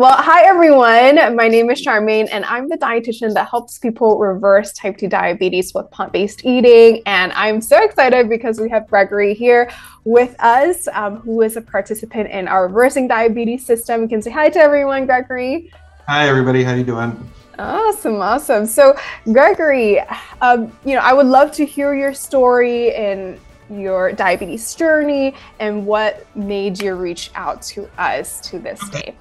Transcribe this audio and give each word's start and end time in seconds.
Well, 0.00 0.16
hi 0.16 0.46
everyone. 0.46 1.36
My 1.36 1.46
name 1.46 1.68
is 1.68 1.84
Charmaine, 1.84 2.26
and 2.32 2.42
I'm 2.46 2.70
the 2.70 2.78
dietitian 2.78 3.34
that 3.34 3.50
helps 3.50 3.78
people 3.78 4.18
reverse 4.18 4.72
type 4.72 4.96
2 4.96 5.08
diabetes 5.08 5.74
with 5.74 5.90
plant 5.90 6.14
based 6.14 6.46
eating. 6.46 7.02
And 7.04 7.32
I'm 7.34 7.60
so 7.60 7.84
excited 7.84 8.30
because 8.30 8.58
we 8.58 8.70
have 8.70 8.88
Gregory 8.88 9.34
here 9.34 9.70
with 10.04 10.34
us, 10.38 10.88
um, 10.94 11.16
who 11.16 11.42
is 11.42 11.58
a 11.58 11.60
participant 11.60 12.30
in 12.30 12.48
our 12.48 12.66
reversing 12.66 13.08
diabetes 13.08 13.66
system. 13.66 14.00
You 14.00 14.08
can 14.08 14.22
say 14.22 14.30
hi 14.30 14.48
to 14.48 14.58
everyone, 14.58 15.04
Gregory. 15.04 15.70
Hi, 16.08 16.26
everybody. 16.26 16.64
How 16.64 16.72
you 16.72 16.84
doing? 16.84 17.30
Awesome, 17.58 18.22
awesome. 18.22 18.64
So, 18.64 18.96
Gregory, 19.30 20.00
um, 20.40 20.72
you 20.82 20.94
know, 20.94 21.02
I 21.02 21.12
would 21.12 21.26
love 21.26 21.52
to 21.52 21.66
hear 21.66 21.94
your 21.94 22.14
story 22.14 22.94
and 22.94 23.38
your 23.68 24.12
diabetes 24.12 24.74
journey 24.74 25.34
and 25.58 25.84
what 25.84 26.26
made 26.34 26.80
you 26.80 26.94
reach 26.94 27.30
out 27.34 27.60
to 27.62 27.86
us 27.98 28.40
to 28.48 28.58
this 28.58 28.80
day. 28.88 29.14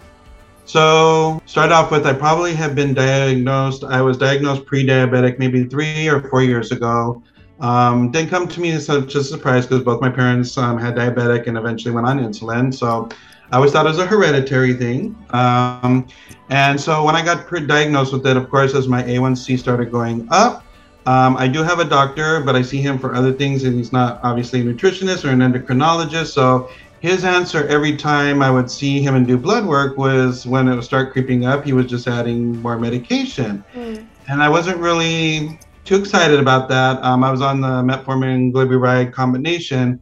So, 0.70 1.42
start 1.48 1.72
off 1.72 1.90
with 1.90 2.06
I 2.06 2.14
probably 2.14 2.54
have 2.54 2.76
been 2.76 2.94
diagnosed. 2.94 3.84
I 3.84 4.04
was 4.04 4.20
diagnosed 4.20 4.68
pre-diabetic 4.68 5.40
maybe 5.40 5.64
three 5.64 6.08
or 6.08 6.22
four 6.30 6.44
years 6.44 6.72
ago. 6.72 7.24
Um, 7.60 8.12
didn't 8.12 8.30
come 8.30 8.48
to 8.48 8.62
me 8.62 8.70
as 8.74 8.86
such 8.86 9.16
a 9.16 9.24
surprise 9.24 9.66
because 9.66 9.84
both 9.84 10.00
my 10.00 10.12
parents 10.12 10.56
um, 10.60 10.78
had 10.78 10.94
diabetic 10.94 11.48
and 11.48 11.58
eventually 11.58 11.92
went 11.92 12.06
on 12.06 12.20
insulin. 12.20 12.72
So, 12.72 13.10
I 13.52 13.56
always 13.56 13.72
thought 13.72 13.88
it 13.88 13.90
was 13.90 13.98
a 13.98 14.06
hereditary 14.06 14.76
thing. 14.76 15.18
Um, 15.32 16.08
and 16.50 16.80
so 16.80 17.04
when 17.04 17.16
I 17.16 17.26
got 17.26 17.48
pre- 17.48 17.66
diagnosed 17.66 18.14
with 18.14 18.28
it, 18.28 18.38
of 18.38 18.48
course, 18.52 18.76
as 18.76 18.88
my 18.88 19.02
A1C 19.02 19.58
started 19.58 19.92
going 19.92 20.28
up, 20.30 20.64
um, 21.08 21.36
I 21.38 21.48
do 21.48 21.64
have 21.64 21.80
a 21.80 21.86
doctor, 21.86 22.42
but 22.42 22.56
I 22.56 22.62
see 22.62 22.80
him 22.80 23.00
for 23.00 23.16
other 23.16 23.34
things, 23.34 23.64
and 23.64 23.76
he's 23.76 23.92
not 23.92 24.20
obviously 24.22 24.62
a 24.62 24.64
nutritionist 24.64 25.26
or 25.26 25.30
an 25.30 25.40
endocrinologist. 25.40 26.28
So 26.28 26.70
his 27.02 27.24
answer 27.24 27.68
every 27.68 27.96
time 27.96 28.42
I 28.42 28.52
would 28.52 28.70
see 28.70 29.02
him 29.02 29.16
and 29.16 29.26
do 29.26 29.38
blood 29.38 29.66
work 29.66 29.98
was 29.98 30.46
when 30.46 30.68
it 30.68 30.76
would 30.76 30.84
start 30.84 31.14
creeping 31.14 31.46
up, 31.46 31.64
he 31.64 31.74
was 31.74 31.86
just 31.86 32.08
adding 32.08 32.62
more 32.62 32.78
medication. 32.78 33.64
Mm. 33.74 34.06
And 34.28 34.44
I 34.44 34.50
wasn't 34.50 34.78
really 34.78 35.60
too 35.86 35.96
excited 35.96 36.40
about 36.40 36.68
that. 36.70 37.02
Um, 37.04 37.24
I 37.24 37.32
was 37.32 37.42
on 37.42 37.62
the 37.62 37.68
metformin 37.68 38.52
glyburide 38.52 39.14
combination, 39.14 40.02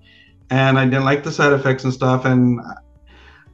and 0.49 0.77
I 0.79 0.85
didn't 0.85 1.05
like 1.05 1.23
the 1.23 1.31
side 1.31 1.53
effects 1.53 1.83
and 1.83 1.93
stuff. 1.93 2.25
And 2.25 2.59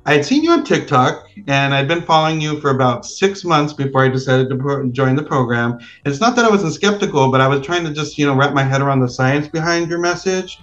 I 0.06 0.14
had 0.14 0.26
seen 0.26 0.44
you 0.44 0.52
on 0.52 0.64
TikTok, 0.64 1.28
and 1.48 1.74
I'd 1.74 1.88
been 1.88 2.02
following 2.02 2.42
you 2.42 2.60
for 2.60 2.72
about 2.72 3.06
six 3.06 3.44
months 3.44 3.74
before 3.74 4.06
I 4.06 4.10
decided 4.10 4.50
to 4.50 4.56
pro- 4.56 4.90
join 4.90 5.16
the 5.16 5.24
program. 5.24 5.80
It's 6.06 6.20
not 6.20 6.36
that 6.38 6.46
I 6.46 6.50
wasn't 6.50 6.74
skeptical, 6.74 7.32
but 7.32 7.40
I 7.42 7.48
was 7.48 7.62
trying 7.62 7.84
to 7.84 7.94
just, 7.94 8.18
you 8.18 8.26
know, 8.26 8.36
wrap 8.36 8.54
my 8.54 8.64
head 8.64 8.82
around 8.82 9.02
the 9.02 9.10
science 9.10 9.48
behind 9.48 9.90
your 9.90 10.00
message. 10.00 10.60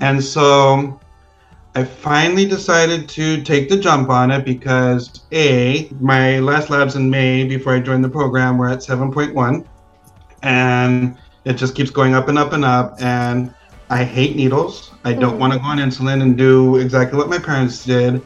And 0.00 0.22
so 0.22 0.98
I 1.74 1.84
finally 1.84 2.44
decided 2.44 3.08
to 3.10 3.42
take 3.42 3.70
the 3.70 3.78
jump 3.78 4.10
on 4.10 4.30
it 4.30 4.44
because 4.44 5.22
A, 5.32 5.88
my 6.00 6.38
last 6.38 6.68
labs 6.68 6.96
in 6.96 7.08
May 7.08 7.44
before 7.44 7.74
I 7.74 7.80
joined 7.80 8.04
the 8.04 8.10
program 8.10 8.58
were 8.58 8.68
at 8.68 8.80
7.1, 8.80 9.64
and 10.42 11.16
it 11.46 11.54
just 11.54 11.74
keeps 11.74 11.90
going 11.90 12.14
up 12.14 12.28
and 12.28 12.38
up 12.38 12.52
and 12.52 12.64
up. 12.64 13.00
And 13.00 13.54
I 13.88 14.04
hate 14.04 14.36
needles. 14.36 14.90
I 15.04 15.14
don't 15.14 15.32
mm-hmm. 15.32 15.38
want 15.40 15.52
to 15.54 15.58
go 15.60 15.64
on 15.64 15.78
insulin 15.78 16.20
and 16.20 16.36
do 16.36 16.76
exactly 16.76 17.16
what 17.16 17.30
my 17.30 17.38
parents 17.38 17.84
did. 17.84 18.20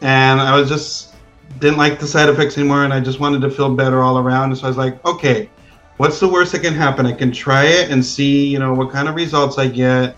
And 0.00 0.40
I 0.40 0.56
was 0.56 0.68
just 0.68 1.14
didn't 1.58 1.78
like 1.78 1.98
the 1.98 2.06
side 2.06 2.28
effects 2.28 2.56
anymore, 2.56 2.84
and 2.84 2.94
I 2.94 3.00
just 3.00 3.18
wanted 3.18 3.40
to 3.42 3.50
feel 3.50 3.74
better 3.74 4.02
all 4.02 4.18
around. 4.18 4.50
And 4.50 4.58
so 4.58 4.66
I 4.66 4.68
was 4.68 4.76
like, 4.76 5.04
okay, 5.04 5.50
what's 5.96 6.20
the 6.20 6.28
worst 6.28 6.52
that 6.52 6.60
can 6.62 6.74
happen? 6.74 7.04
I 7.06 7.12
can 7.12 7.32
try 7.32 7.64
it 7.64 7.90
and 7.90 8.04
see, 8.04 8.46
you 8.46 8.60
know, 8.60 8.74
what 8.74 8.92
kind 8.92 9.08
of 9.08 9.16
results 9.16 9.58
I 9.58 9.66
get 9.66 10.16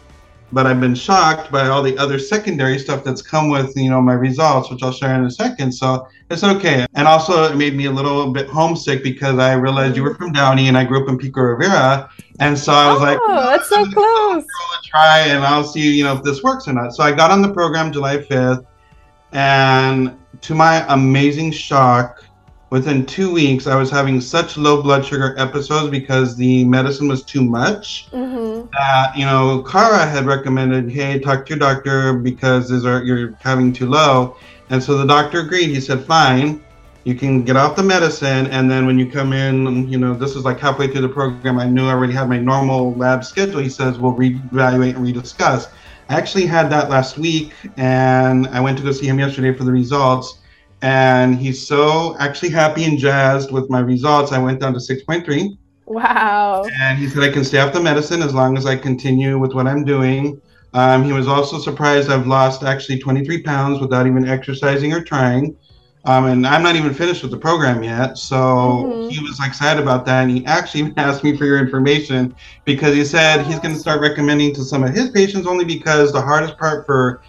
but 0.52 0.66
I've 0.66 0.80
been 0.80 0.94
shocked 0.94 1.50
by 1.50 1.68
all 1.68 1.82
the 1.82 1.96
other 1.98 2.18
secondary 2.18 2.78
stuff 2.78 3.02
that's 3.02 3.22
come 3.22 3.48
with 3.48 3.76
you 3.76 3.90
know 3.90 4.00
my 4.00 4.12
results, 4.12 4.70
which 4.70 4.82
I'll 4.82 4.92
share 4.92 5.14
in 5.14 5.24
a 5.24 5.30
second. 5.30 5.72
So 5.72 6.06
it's 6.30 6.44
okay. 6.44 6.86
And 6.94 7.08
also, 7.08 7.44
it 7.44 7.56
made 7.56 7.74
me 7.74 7.86
a 7.86 7.90
little 7.90 8.32
bit 8.32 8.48
homesick 8.48 9.02
because 9.02 9.38
I 9.38 9.54
realized 9.54 9.96
you 9.96 10.02
were 10.02 10.14
from 10.14 10.32
Downey 10.32 10.68
and 10.68 10.78
I 10.78 10.84
grew 10.84 11.02
up 11.02 11.08
in 11.08 11.18
Pico 11.18 11.40
Rivera, 11.40 12.08
and 12.40 12.58
so 12.58 12.72
I 12.72 12.92
was 12.92 13.00
oh, 13.00 13.04
like, 13.04 13.18
"Oh, 13.22 13.50
that's 13.50 13.68
so 13.68 13.84
close." 13.86 14.44
Try 14.84 15.20
and 15.20 15.44
I'll 15.44 15.64
see 15.64 15.96
you 15.96 16.04
know 16.04 16.16
if 16.16 16.22
this 16.22 16.42
works 16.42 16.68
or 16.68 16.72
not. 16.72 16.94
So 16.94 17.02
I 17.02 17.12
got 17.12 17.30
on 17.30 17.42
the 17.42 17.52
program 17.52 17.92
July 17.92 18.22
fifth, 18.22 18.64
and 19.32 20.16
to 20.40 20.54
my 20.54 20.84
amazing 20.92 21.52
shock, 21.52 22.23
within 22.74 23.06
two 23.06 23.32
weeks, 23.32 23.68
I 23.68 23.76
was 23.76 23.88
having 23.88 24.20
such 24.20 24.56
low 24.56 24.82
blood 24.82 25.06
sugar 25.06 25.36
episodes 25.38 25.90
because 25.90 26.34
the 26.34 26.64
medicine 26.64 27.06
was 27.06 27.22
too 27.22 27.40
much. 27.40 28.08
Mm-hmm. 28.10 28.68
That 28.72 29.16
you 29.16 29.24
know, 29.24 29.62
Cara 29.62 30.04
had 30.04 30.26
recommended, 30.26 30.90
"Hey, 30.90 31.20
talk 31.20 31.46
to 31.46 31.50
your 31.50 31.60
doctor 31.60 32.14
because 32.14 32.72
you're 32.72 33.32
having 33.40 33.72
too 33.72 33.86
low." 33.86 34.36
And 34.70 34.82
so 34.82 34.98
the 34.98 35.06
doctor 35.06 35.38
agreed. 35.38 35.68
He 35.68 35.80
said, 35.80 36.04
"Fine, 36.04 36.64
you 37.04 37.14
can 37.14 37.44
get 37.44 37.56
off 37.56 37.76
the 37.76 37.84
medicine, 37.84 38.48
and 38.48 38.68
then 38.68 38.86
when 38.86 38.98
you 38.98 39.08
come 39.08 39.32
in, 39.32 39.88
you 39.88 39.96
know, 39.96 40.12
this 40.12 40.34
is 40.34 40.44
like 40.44 40.58
halfway 40.58 40.88
through 40.88 41.02
the 41.02 41.14
program. 41.20 41.60
I 41.60 41.66
knew 41.66 41.86
I 41.86 41.92
already 41.92 42.14
had 42.14 42.28
my 42.28 42.38
normal 42.38 42.92
lab 42.94 43.24
schedule. 43.24 43.60
He 43.60 43.68
says 43.68 44.00
we'll 44.00 44.14
reevaluate 44.14 44.96
and 44.96 45.06
rediscuss." 45.06 45.68
I 46.08 46.16
actually 46.16 46.46
had 46.46 46.70
that 46.70 46.90
last 46.90 47.18
week, 47.18 47.52
and 47.76 48.48
I 48.48 48.60
went 48.60 48.76
to 48.78 48.84
go 48.84 48.90
see 48.90 49.06
him 49.06 49.20
yesterday 49.20 49.56
for 49.56 49.62
the 49.62 49.72
results 49.72 50.38
and 50.84 51.38
he's 51.38 51.66
so 51.66 52.14
actually 52.18 52.50
happy 52.50 52.84
and 52.84 52.98
jazzed 52.98 53.50
with 53.50 53.70
my 53.70 53.80
results. 53.80 54.32
I 54.32 54.38
went 54.38 54.60
down 54.60 54.74
to 54.74 54.78
6.3. 54.78 55.56
Wow. 55.86 56.66
And 56.78 56.98
he 56.98 57.08
said 57.08 57.22
I 57.22 57.30
can 57.30 57.42
stay 57.42 57.58
off 57.58 57.72
the 57.72 57.80
medicine 57.80 58.20
as 58.20 58.34
long 58.34 58.58
as 58.58 58.66
I 58.66 58.76
continue 58.76 59.38
with 59.38 59.54
what 59.54 59.66
I'm 59.66 59.86
doing. 59.86 60.42
Um, 60.74 61.02
he 61.02 61.12
was 61.12 61.26
also 61.26 61.58
surprised 61.58 62.10
I've 62.10 62.26
lost 62.26 62.64
actually 62.64 62.98
23 62.98 63.42
pounds 63.44 63.80
without 63.80 64.06
even 64.06 64.28
exercising 64.28 64.92
or 64.92 65.02
trying. 65.02 65.56
Um, 66.04 66.26
and 66.26 66.46
I'm 66.46 66.62
not 66.62 66.76
even 66.76 66.92
finished 66.92 67.22
with 67.22 67.30
the 67.30 67.38
program 67.38 67.82
yet. 67.82 68.18
So 68.18 68.36
mm-hmm. 68.36 69.08
he 69.08 69.20
was 69.20 69.40
excited 69.42 69.82
about 69.82 70.04
that. 70.04 70.24
And 70.24 70.30
he 70.30 70.44
actually 70.44 70.92
asked 70.98 71.24
me 71.24 71.34
for 71.34 71.46
your 71.46 71.60
information 71.60 72.34
because 72.66 72.94
he 72.94 73.06
said 73.06 73.46
he's 73.46 73.58
going 73.58 73.72
to 73.72 73.80
start 73.80 74.02
recommending 74.02 74.54
to 74.56 74.62
some 74.62 74.84
of 74.84 74.90
his 74.94 75.08
patients 75.08 75.46
only 75.46 75.64
because 75.64 76.12
the 76.12 76.20
hardest 76.20 76.58
part 76.58 76.84
for 76.84 77.22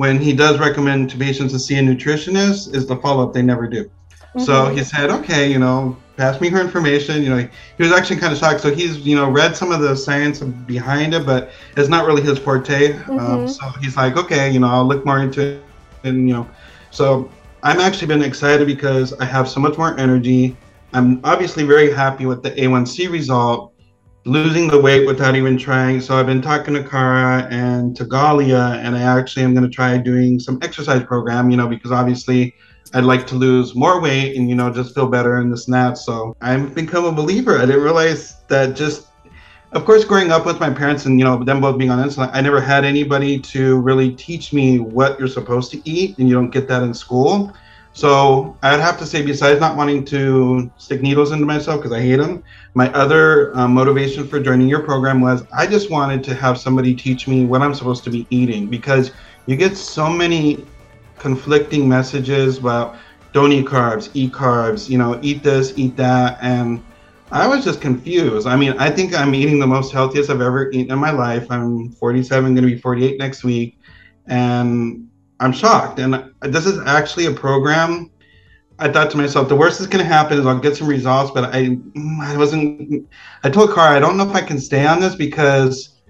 when 0.00 0.18
he 0.18 0.32
does 0.32 0.58
recommend 0.58 1.10
to 1.10 1.18
patients 1.18 1.52
to 1.52 1.58
see 1.58 1.76
a 1.76 1.82
nutritionist 1.82 2.74
is 2.74 2.86
the 2.86 2.96
follow-up 2.96 3.34
they 3.34 3.42
never 3.42 3.68
do. 3.68 3.84
Mm-hmm. 3.84 4.40
So 4.40 4.68
he 4.68 4.82
said, 4.82 5.10
okay, 5.10 5.52
you 5.52 5.58
know, 5.58 5.94
pass 6.16 6.40
me 6.40 6.48
her 6.48 6.58
information. 6.58 7.22
You 7.22 7.28
know, 7.28 7.36
he, 7.36 7.82
was 7.82 7.92
actually 7.92 8.16
kind 8.16 8.32
of 8.32 8.38
shocked. 8.38 8.62
So 8.62 8.74
he's, 8.74 8.96
you 9.00 9.14
know, 9.14 9.28
read 9.28 9.54
some 9.54 9.70
of 9.70 9.82
the 9.82 9.94
science 9.94 10.40
behind 10.40 11.12
it, 11.12 11.26
but 11.26 11.50
it's 11.76 11.90
not 11.90 12.06
really 12.06 12.22
his 12.22 12.38
forte. 12.38 12.94
Um, 12.94 13.02
mm-hmm. 13.02 13.18
Um, 13.18 13.48
so 13.48 13.68
he's 13.82 13.94
like, 13.98 14.16
okay, 14.16 14.50
you 14.50 14.58
know, 14.60 14.68
I'll 14.68 14.86
look 14.86 15.04
more 15.04 15.20
into 15.20 15.42
it. 15.42 15.64
And, 16.04 16.26
you 16.26 16.32
know, 16.32 16.48
so 16.90 17.30
I'm 17.62 17.78
actually 17.78 18.08
been 18.08 18.22
excited 18.22 18.66
because 18.66 19.12
I 19.20 19.26
have 19.26 19.50
so 19.50 19.60
much 19.60 19.76
more 19.76 20.00
energy. 20.00 20.56
I'm 20.94 21.20
obviously 21.24 21.64
very 21.64 21.92
happy 21.92 22.24
with 22.24 22.42
the 22.42 22.52
A1C 22.52 23.12
result 23.12 23.69
losing 24.24 24.68
the 24.68 24.80
weight 24.80 25.06
without 25.06 25.34
even 25.34 25.56
trying. 25.56 26.00
So 26.00 26.16
I've 26.16 26.26
been 26.26 26.42
talking 26.42 26.74
to 26.74 26.84
Kara 26.84 27.48
and 27.50 27.96
to 27.96 28.04
Galia, 28.04 28.76
and 28.84 28.94
I 28.94 29.00
actually 29.00 29.44
am 29.44 29.54
going 29.54 29.64
to 29.64 29.74
try 29.74 29.96
doing 29.96 30.38
some 30.38 30.58
exercise 30.62 31.02
program, 31.04 31.50
you 31.50 31.56
know, 31.56 31.66
because 31.66 31.90
obviously 31.90 32.54
I'd 32.92 33.04
like 33.04 33.26
to 33.28 33.34
lose 33.34 33.74
more 33.74 34.00
weight 34.00 34.36
and, 34.36 34.48
you 34.48 34.54
know, 34.56 34.70
just 34.70 34.94
feel 34.94 35.06
better 35.06 35.38
and 35.38 35.52
this 35.52 35.66
and 35.66 35.74
that. 35.74 35.96
So 35.96 36.36
I've 36.40 36.74
become 36.74 37.04
a 37.04 37.12
believer. 37.12 37.56
I 37.56 37.64
didn't 37.64 37.82
realize 37.82 38.42
that 38.48 38.76
just, 38.76 39.06
of 39.72 39.84
course, 39.84 40.04
growing 40.04 40.32
up 40.32 40.44
with 40.44 40.60
my 40.60 40.70
parents 40.70 41.06
and, 41.06 41.18
you 41.18 41.24
know, 41.24 41.42
them 41.42 41.60
both 41.60 41.78
being 41.78 41.90
on 41.90 42.06
insulin, 42.06 42.28
I 42.32 42.40
never 42.40 42.60
had 42.60 42.84
anybody 42.84 43.38
to 43.38 43.80
really 43.80 44.12
teach 44.14 44.52
me 44.52 44.80
what 44.80 45.18
you're 45.18 45.28
supposed 45.28 45.70
to 45.70 45.80
eat, 45.88 46.18
and 46.18 46.28
you 46.28 46.34
don't 46.34 46.50
get 46.50 46.68
that 46.68 46.82
in 46.82 46.92
school. 46.92 47.52
So 47.92 48.56
I'd 48.62 48.80
have 48.80 48.98
to 48.98 49.06
say, 49.06 49.22
besides 49.22 49.60
not 49.60 49.76
wanting 49.76 50.04
to 50.06 50.70
stick 50.76 51.02
needles 51.02 51.32
into 51.32 51.44
myself 51.44 51.80
because 51.80 51.92
I 51.92 52.00
hate 52.00 52.16
them, 52.16 52.42
my 52.74 52.92
other 52.92 53.56
um, 53.56 53.74
motivation 53.74 54.26
for 54.26 54.38
joining 54.40 54.68
your 54.68 54.80
program 54.80 55.20
was 55.20 55.42
I 55.52 55.66
just 55.66 55.90
wanted 55.90 56.22
to 56.24 56.34
have 56.34 56.56
somebody 56.58 56.94
teach 56.94 57.26
me 57.26 57.44
what 57.44 57.62
I'm 57.62 57.74
supposed 57.74 58.04
to 58.04 58.10
be 58.10 58.26
eating 58.30 58.68
because 58.68 59.12
you 59.46 59.56
get 59.56 59.76
so 59.76 60.08
many 60.08 60.64
conflicting 61.18 61.88
messages 61.88 62.58
about 62.58 62.96
don't 63.32 63.52
eat 63.52 63.66
carbs, 63.66 64.10
eat 64.14 64.32
carbs, 64.32 64.88
you 64.88 64.98
know, 64.98 65.18
eat 65.22 65.42
this, 65.42 65.76
eat 65.76 65.96
that, 65.96 66.38
and 66.42 66.82
I 67.32 67.46
was 67.46 67.64
just 67.64 67.80
confused. 67.80 68.46
I 68.46 68.56
mean, 68.56 68.72
I 68.78 68.90
think 68.90 69.14
I'm 69.14 69.34
eating 69.34 69.60
the 69.60 69.66
most 69.66 69.92
healthiest 69.92 70.30
I've 70.30 70.40
ever 70.40 70.70
eaten 70.70 70.92
in 70.92 70.98
my 70.98 71.12
life. 71.12 71.46
I'm 71.50 71.92
47, 71.92 72.54
going 72.54 72.56
to 72.56 72.74
be 72.74 72.80
48 72.80 73.18
next 73.18 73.44
week, 73.44 73.78
and 74.26 75.09
I'm 75.40 75.52
shocked. 75.52 75.98
And 75.98 76.32
this 76.42 76.66
is 76.66 76.78
actually 76.86 77.26
a 77.26 77.32
program. 77.32 78.10
I 78.78 78.90
thought 78.90 79.10
to 79.10 79.16
myself, 79.16 79.48
the 79.48 79.56
worst 79.56 79.78
that's 79.78 79.90
going 79.90 80.04
to 80.04 80.10
happen 80.10 80.38
is 80.38 80.46
I'll 80.46 80.58
get 80.58 80.76
some 80.76 80.86
results, 80.86 81.30
but 81.32 81.54
I, 81.54 81.64
mm, 81.66 82.20
I 82.20 82.36
wasn't. 82.36 83.08
I 83.44 83.50
told 83.50 83.74
Cara, 83.74 83.96
I 83.96 84.00
don't 84.00 84.16
know 84.16 84.28
if 84.28 84.34
I 84.34 84.40
can 84.40 84.58
stay 84.58 84.86
on 84.86 85.00
this 85.00 85.14
because 85.14 86.00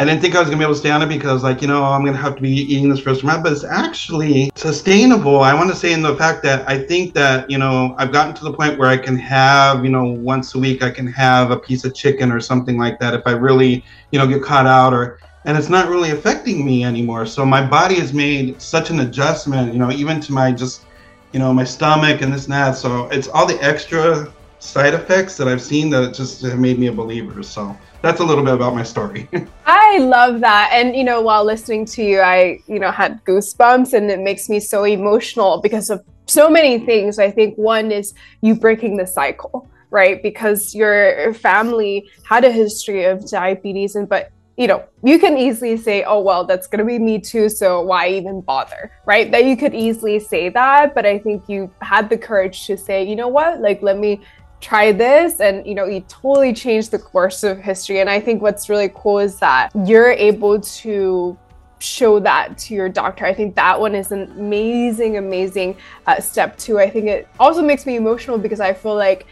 I 0.00 0.04
didn't 0.04 0.20
think 0.20 0.36
I 0.36 0.38
was 0.38 0.48
going 0.48 0.58
to 0.58 0.62
be 0.62 0.64
able 0.64 0.74
to 0.74 0.78
stay 0.78 0.90
on 0.90 1.02
it 1.02 1.08
because, 1.08 1.42
like, 1.42 1.60
you 1.60 1.66
know, 1.66 1.82
I'm 1.82 2.02
going 2.02 2.14
to 2.14 2.20
have 2.20 2.36
to 2.36 2.42
be 2.42 2.50
eating 2.50 2.88
this 2.88 3.00
for 3.00 3.12
the 3.12 3.26
rest 3.26 3.42
But 3.42 3.52
it's 3.52 3.64
actually 3.64 4.50
sustainable. 4.54 5.40
I 5.40 5.54
want 5.54 5.70
to 5.70 5.76
say 5.76 5.92
in 5.92 6.02
the 6.02 6.14
fact 6.14 6.44
that 6.44 6.68
I 6.68 6.84
think 6.84 7.14
that, 7.14 7.50
you 7.50 7.58
know, 7.58 7.96
I've 7.98 8.12
gotten 8.12 8.32
to 8.34 8.44
the 8.44 8.52
point 8.52 8.78
where 8.78 8.88
I 8.88 8.96
can 8.96 9.16
have, 9.18 9.84
you 9.84 9.90
know, 9.90 10.04
once 10.04 10.54
a 10.54 10.58
week, 10.58 10.84
I 10.84 10.90
can 10.90 11.08
have 11.08 11.50
a 11.50 11.56
piece 11.56 11.84
of 11.84 11.96
chicken 11.96 12.30
or 12.30 12.38
something 12.38 12.78
like 12.78 13.00
that 13.00 13.12
if 13.12 13.22
I 13.26 13.32
really, 13.32 13.84
you 14.12 14.20
know, 14.20 14.26
get 14.26 14.40
caught 14.40 14.66
out 14.66 14.92
or 14.92 15.18
and 15.44 15.56
it's 15.56 15.68
not 15.68 15.88
really 15.88 16.10
affecting 16.10 16.64
me 16.64 16.84
anymore. 16.84 17.26
So 17.26 17.44
my 17.46 17.64
body 17.64 17.96
has 17.96 18.12
made 18.12 18.60
such 18.60 18.90
an 18.90 19.00
adjustment, 19.00 19.72
you 19.72 19.78
know, 19.78 19.90
even 19.90 20.20
to 20.20 20.32
my 20.32 20.52
just 20.52 20.84
you 21.32 21.38
know, 21.38 21.52
my 21.52 21.64
stomach 21.64 22.22
and 22.22 22.32
this 22.32 22.44
and 22.44 22.54
that. 22.54 22.76
So 22.76 23.06
it's 23.08 23.28
all 23.28 23.46
the 23.46 23.62
extra 23.62 24.32
side 24.60 24.94
effects 24.94 25.36
that 25.36 25.46
I've 25.46 25.62
seen 25.62 25.90
that 25.90 26.14
just 26.14 26.42
have 26.42 26.58
made 26.58 26.78
me 26.78 26.88
a 26.88 26.92
believer. 26.92 27.42
So 27.42 27.76
that's 28.02 28.20
a 28.20 28.24
little 28.24 28.44
bit 28.44 28.54
about 28.54 28.74
my 28.74 28.82
story. 28.82 29.28
I 29.66 29.98
love 29.98 30.40
that. 30.40 30.70
And 30.72 30.96
you 30.96 31.04
know, 31.04 31.20
while 31.20 31.44
listening 31.44 31.84
to 31.86 32.02
you, 32.02 32.20
I, 32.20 32.60
you 32.66 32.78
know, 32.78 32.90
had 32.90 33.24
goosebumps 33.24 33.92
and 33.92 34.10
it 34.10 34.20
makes 34.20 34.48
me 34.48 34.60
so 34.60 34.84
emotional 34.84 35.60
because 35.60 35.90
of 35.90 36.04
so 36.26 36.50
many 36.50 36.78
things. 36.78 37.18
I 37.18 37.30
think 37.30 37.56
one 37.56 37.92
is 37.92 38.14
you 38.40 38.54
breaking 38.54 38.96
the 38.96 39.06
cycle, 39.06 39.68
right? 39.90 40.22
Because 40.22 40.74
your 40.74 41.34
family 41.34 42.08
had 42.24 42.44
a 42.44 42.50
history 42.50 43.04
of 43.04 43.28
diabetes 43.30 43.94
and 43.94 44.08
but 44.08 44.30
you 44.58 44.66
know, 44.66 44.84
you 45.04 45.20
can 45.20 45.38
easily 45.38 45.76
say, 45.76 46.02
oh, 46.02 46.20
well, 46.20 46.44
that's 46.44 46.66
going 46.66 46.80
to 46.80 46.84
be 46.84 46.98
me 46.98 47.20
too. 47.20 47.48
So 47.48 47.80
why 47.80 48.08
even 48.08 48.40
bother? 48.40 48.90
Right. 49.06 49.30
That 49.30 49.44
you 49.44 49.56
could 49.56 49.72
easily 49.72 50.18
say 50.18 50.48
that. 50.48 50.96
But 50.96 51.06
I 51.06 51.20
think 51.20 51.48
you 51.48 51.72
had 51.80 52.10
the 52.10 52.18
courage 52.18 52.66
to 52.66 52.76
say, 52.76 53.04
you 53.04 53.14
know 53.14 53.28
what? 53.28 53.60
Like, 53.60 53.82
let 53.82 53.98
me 53.98 54.20
try 54.60 54.90
this 54.90 55.38
and 55.38 55.64
you 55.64 55.72
know 55.72 55.84
you 55.84 56.00
totally 56.08 56.52
changed 56.52 56.90
the 56.90 56.98
course 56.98 57.44
of 57.44 57.60
history 57.60 58.00
and 58.00 58.10
i 58.10 58.18
think 58.18 58.42
what's 58.42 58.68
really 58.68 58.90
cool 58.92 59.20
is 59.20 59.38
that 59.38 59.70
you're 59.86 60.10
able 60.10 60.60
to 60.60 61.38
show 61.78 62.18
that 62.18 62.58
to 62.58 62.74
your 62.74 62.88
doctor 62.88 63.24
i 63.24 63.32
think 63.32 63.54
that 63.54 63.78
one 63.78 63.94
is 63.94 64.10
an 64.10 64.28
amazing 64.32 65.16
amazing 65.16 65.76
uh, 66.08 66.20
step 66.20 66.58
too 66.58 66.76
i 66.76 66.90
think 66.90 67.06
it 67.06 67.28
also 67.38 67.62
makes 67.62 67.86
me 67.86 67.94
emotional 67.94 68.36
because 68.36 68.58
i 68.58 68.72
feel 68.72 68.96
like 68.96 69.26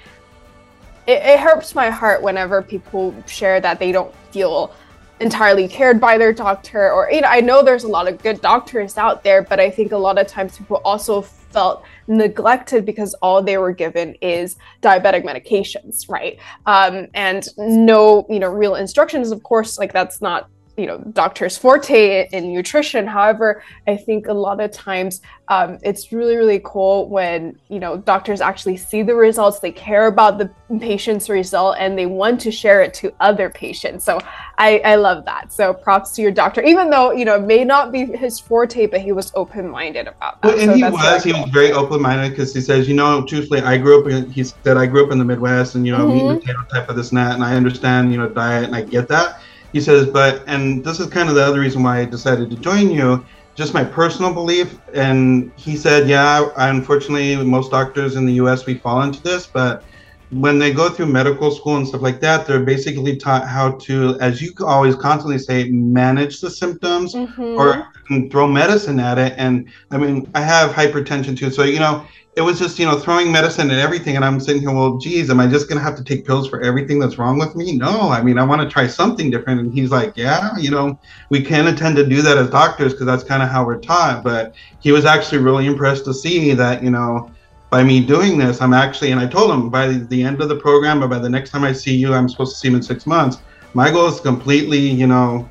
it, 1.08 1.20
it 1.24 1.40
hurts 1.40 1.74
my 1.74 1.90
heart 1.90 2.22
whenever 2.22 2.62
people 2.62 3.12
share 3.26 3.60
that 3.60 3.80
they 3.80 3.90
don't 3.90 4.14
feel 4.30 4.72
entirely 5.20 5.66
cared 5.66 6.00
by 6.00 6.18
their 6.18 6.32
doctor 6.32 6.92
or 6.92 7.10
you 7.10 7.20
know 7.22 7.28
i 7.28 7.40
know 7.40 7.62
there's 7.62 7.84
a 7.84 7.88
lot 7.88 8.06
of 8.06 8.22
good 8.22 8.40
doctors 8.40 8.98
out 8.98 9.24
there 9.24 9.42
but 9.42 9.58
i 9.58 9.70
think 9.70 9.92
a 9.92 9.96
lot 9.96 10.18
of 10.18 10.26
times 10.26 10.58
people 10.58 10.80
also 10.84 11.22
felt 11.22 11.84
neglected 12.06 12.84
because 12.84 13.14
all 13.22 13.42
they 13.42 13.56
were 13.56 13.72
given 13.72 14.14
is 14.20 14.56
diabetic 14.82 15.24
medications 15.24 16.08
right? 16.10 16.38
Um, 16.66 17.06
and 17.14 17.48
no 17.56 18.26
you 18.28 18.38
know 18.38 18.48
real 18.48 18.74
instructions 18.74 19.30
of 19.30 19.42
course 19.42 19.78
like 19.78 19.92
that's 19.92 20.20
not 20.20 20.50
you 20.76 20.86
know 20.86 20.98
doctors 21.12 21.56
forte 21.56 22.28
in 22.32 22.52
nutrition. 22.52 23.06
However 23.06 23.62
i 23.86 23.96
think 23.96 24.28
a 24.28 24.32
lot 24.32 24.60
of 24.60 24.70
times 24.70 25.20
um, 25.48 25.78
it's 25.82 26.12
really 26.12 26.36
really 26.36 26.60
cool 26.64 27.08
when 27.08 27.58
you 27.68 27.78
know 27.78 27.96
doctors 27.96 28.40
actually 28.40 28.76
see 28.76 29.02
the 29.02 29.14
results 29.14 29.60
they 29.60 29.70
care 29.70 30.06
about 30.06 30.38
the 30.38 30.50
patient's 30.80 31.28
result 31.28 31.76
and 31.78 31.96
they 31.96 32.06
want 32.06 32.40
to 32.40 32.50
share 32.50 32.82
it 32.82 32.92
to 32.94 33.12
other 33.20 33.48
patients. 33.48 34.04
So 34.04 34.18
i 34.58 34.80
i 34.84 34.96
love 34.96 35.24
that. 35.24 35.52
So 35.52 35.72
props 35.72 36.12
to 36.12 36.22
your 36.22 36.32
doctor 36.32 36.62
even 36.62 36.90
though 36.90 37.12
you 37.12 37.24
know 37.24 37.36
it 37.36 37.42
may 37.42 37.64
not 37.64 37.92
be 37.92 38.06
his 38.06 38.40
forte 38.40 38.86
but 38.86 39.00
he 39.00 39.12
was 39.12 39.32
open-minded 39.34 40.08
about 40.08 40.42
that. 40.42 40.48
Well, 40.48 40.60
and 40.60 40.70
so 40.70 40.76
he 40.76 40.82
was 40.82 41.24
he 41.24 41.32
was 41.32 41.50
very 41.50 41.72
open-minded 41.72 42.30
because 42.30 42.52
he 42.52 42.60
says 42.60 42.88
you 42.88 42.94
know 42.94 43.24
truthfully 43.24 43.60
i 43.60 43.78
grew 43.78 44.00
up 44.00 44.08
in, 44.08 44.30
he 44.30 44.44
said 44.44 44.76
i 44.76 44.86
grew 44.86 45.04
up 45.04 45.12
in 45.12 45.18
the 45.18 45.24
midwest 45.24 45.74
and 45.74 45.86
you 45.86 45.92
know 45.92 46.06
mm-hmm. 46.06 46.14
meat 46.14 46.30
and 46.30 46.40
potato 46.40 46.62
type 46.72 46.88
of 46.88 46.96
this 46.96 47.10
and 47.10 47.18
that 47.18 47.34
and 47.34 47.44
i 47.44 47.54
understand 47.54 48.10
you 48.10 48.18
know 48.18 48.28
diet 48.28 48.64
and 48.64 48.74
i 48.74 48.82
get 48.82 49.08
that 49.08 49.40
he 49.76 49.82
says, 49.82 50.06
but, 50.06 50.42
and 50.46 50.82
this 50.82 51.00
is 51.00 51.06
kind 51.08 51.28
of 51.28 51.34
the 51.34 51.44
other 51.44 51.60
reason 51.60 51.82
why 51.82 52.00
I 52.00 52.06
decided 52.06 52.48
to 52.48 52.56
join 52.56 52.88
you, 52.88 53.22
just 53.54 53.74
my 53.74 53.84
personal 53.84 54.32
belief. 54.32 54.78
And 54.94 55.52
he 55.56 55.76
said, 55.76 56.08
yeah, 56.08 56.48
unfortunately, 56.56 57.36
most 57.44 57.72
doctors 57.72 58.16
in 58.16 58.24
the 58.24 58.32
US, 58.44 58.64
we 58.64 58.78
fall 58.78 59.02
into 59.02 59.22
this, 59.22 59.46
but 59.46 59.84
when 60.30 60.58
they 60.58 60.72
go 60.72 60.88
through 60.88 61.06
medical 61.06 61.50
school 61.50 61.76
and 61.76 61.86
stuff 61.86 62.00
like 62.00 62.20
that, 62.20 62.46
they're 62.46 62.64
basically 62.64 63.18
taught 63.18 63.46
how 63.46 63.72
to, 63.72 64.18
as 64.18 64.40
you 64.40 64.54
always 64.60 64.96
constantly 64.96 65.38
say, 65.38 65.68
manage 65.68 66.40
the 66.40 66.48
symptoms 66.48 67.14
mm-hmm. 67.14 67.42
or 67.42 67.86
throw 68.30 68.46
medicine 68.48 68.98
at 68.98 69.18
it. 69.18 69.34
And 69.36 69.68
I 69.90 69.98
mean, 69.98 70.26
I 70.34 70.40
have 70.40 70.70
hypertension 70.70 71.36
too. 71.36 71.50
So, 71.50 71.64
you 71.64 71.80
know, 71.80 72.06
it 72.36 72.42
was 72.42 72.58
just, 72.58 72.78
you 72.78 72.84
know, 72.84 72.98
throwing 72.98 73.32
medicine 73.32 73.70
and 73.70 73.80
everything. 73.80 74.14
And 74.14 74.24
I'm 74.24 74.38
sitting 74.38 74.60
here, 74.60 74.70
well, 74.70 74.98
geez, 74.98 75.30
am 75.30 75.40
I 75.40 75.46
just 75.46 75.70
going 75.70 75.78
to 75.78 75.82
have 75.82 75.96
to 75.96 76.04
take 76.04 76.26
pills 76.26 76.46
for 76.46 76.60
everything 76.60 76.98
that's 76.98 77.16
wrong 77.16 77.38
with 77.38 77.56
me? 77.56 77.74
No, 77.74 78.10
I 78.10 78.22
mean, 78.22 78.36
I 78.36 78.44
want 78.44 78.60
to 78.60 78.68
try 78.68 78.86
something 78.86 79.30
different. 79.30 79.60
And 79.60 79.72
he's 79.72 79.90
like, 79.90 80.18
yeah, 80.18 80.54
you 80.58 80.70
know, 80.70 80.98
we 81.30 81.40
can 81.40 81.66
intend 81.66 81.96
to 81.96 82.06
do 82.06 82.20
that 82.20 82.36
as 82.36 82.50
doctors 82.50 82.92
because 82.92 83.06
that's 83.06 83.24
kind 83.24 83.42
of 83.42 83.48
how 83.48 83.64
we're 83.64 83.80
taught. 83.80 84.22
But 84.22 84.54
he 84.80 84.92
was 84.92 85.06
actually 85.06 85.38
really 85.38 85.64
impressed 85.64 86.04
to 86.04 86.12
see 86.12 86.52
that, 86.52 86.82
you 86.82 86.90
know, 86.90 87.30
by 87.70 87.82
me 87.82 88.04
doing 88.04 88.36
this, 88.36 88.60
I'm 88.60 88.74
actually, 88.74 89.12
and 89.12 89.20
I 89.20 89.26
told 89.26 89.50
him 89.50 89.70
by 89.70 89.88
the 89.88 90.22
end 90.22 90.42
of 90.42 90.50
the 90.50 90.56
program, 90.56 91.02
or 91.02 91.08
by 91.08 91.18
the 91.18 91.30
next 91.30 91.50
time 91.50 91.64
I 91.64 91.72
see 91.72 91.96
you, 91.96 92.12
I'm 92.12 92.28
supposed 92.28 92.52
to 92.52 92.58
see 92.58 92.68
him 92.68 92.74
in 92.74 92.82
six 92.82 93.06
months. 93.06 93.38
My 93.72 93.90
goal 93.90 94.08
is 94.08 94.16
to 94.16 94.22
completely, 94.22 94.78
you 94.78 95.06
know, 95.06 95.48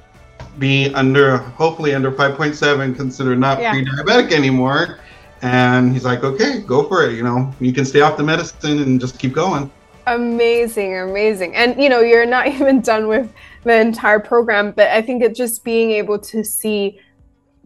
be 0.59 0.93
under, 0.93 1.37
hopefully 1.37 1.95
under 1.95 2.11
5.7, 2.11 2.95
considered 2.95 3.39
not 3.39 3.59
yeah. 3.59 3.71
pre-diabetic 3.71 4.31
anymore 4.31 4.99
and 5.45 5.93
he's 5.93 6.03
like, 6.03 6.23
okay, 6.23 6.61
go 6.61 6.87
for 6.87 7.05
it. 7.05 7.15
You 7.15 7.23
know, 7.23 7.53
you 7.59 7.71
can 7.71 7.85
stay 7.85 8.01
off 8.01 8.17
the 8.17 8.23
medicine 8.23 8.79
and 8.79 8.99
just 8.99 9.19
keep 9.19 9.31
going. 9.31 9.69
Amazing, 10.07 10.97
amazing. 10.97 11.55
And, 11.55 11.79
you 11.81 11.87
know, 11.87 11.99
you're 11.99 12.25
not 12.25 12.47
even 12.55 12.81
done 12.81 13.07
with 13.07 13.31
the 13.63 13.79
entire 13.79 14.19
program, 14.19 14.71
but 14.71 14.87
I 14.87 15.03
think 15.03 15.21
it's 15.21 15.37
just 15.37 15.63
being 15.63 15.91
able 15.91 16.17
to 16.19 16.43
see 16.43 16.99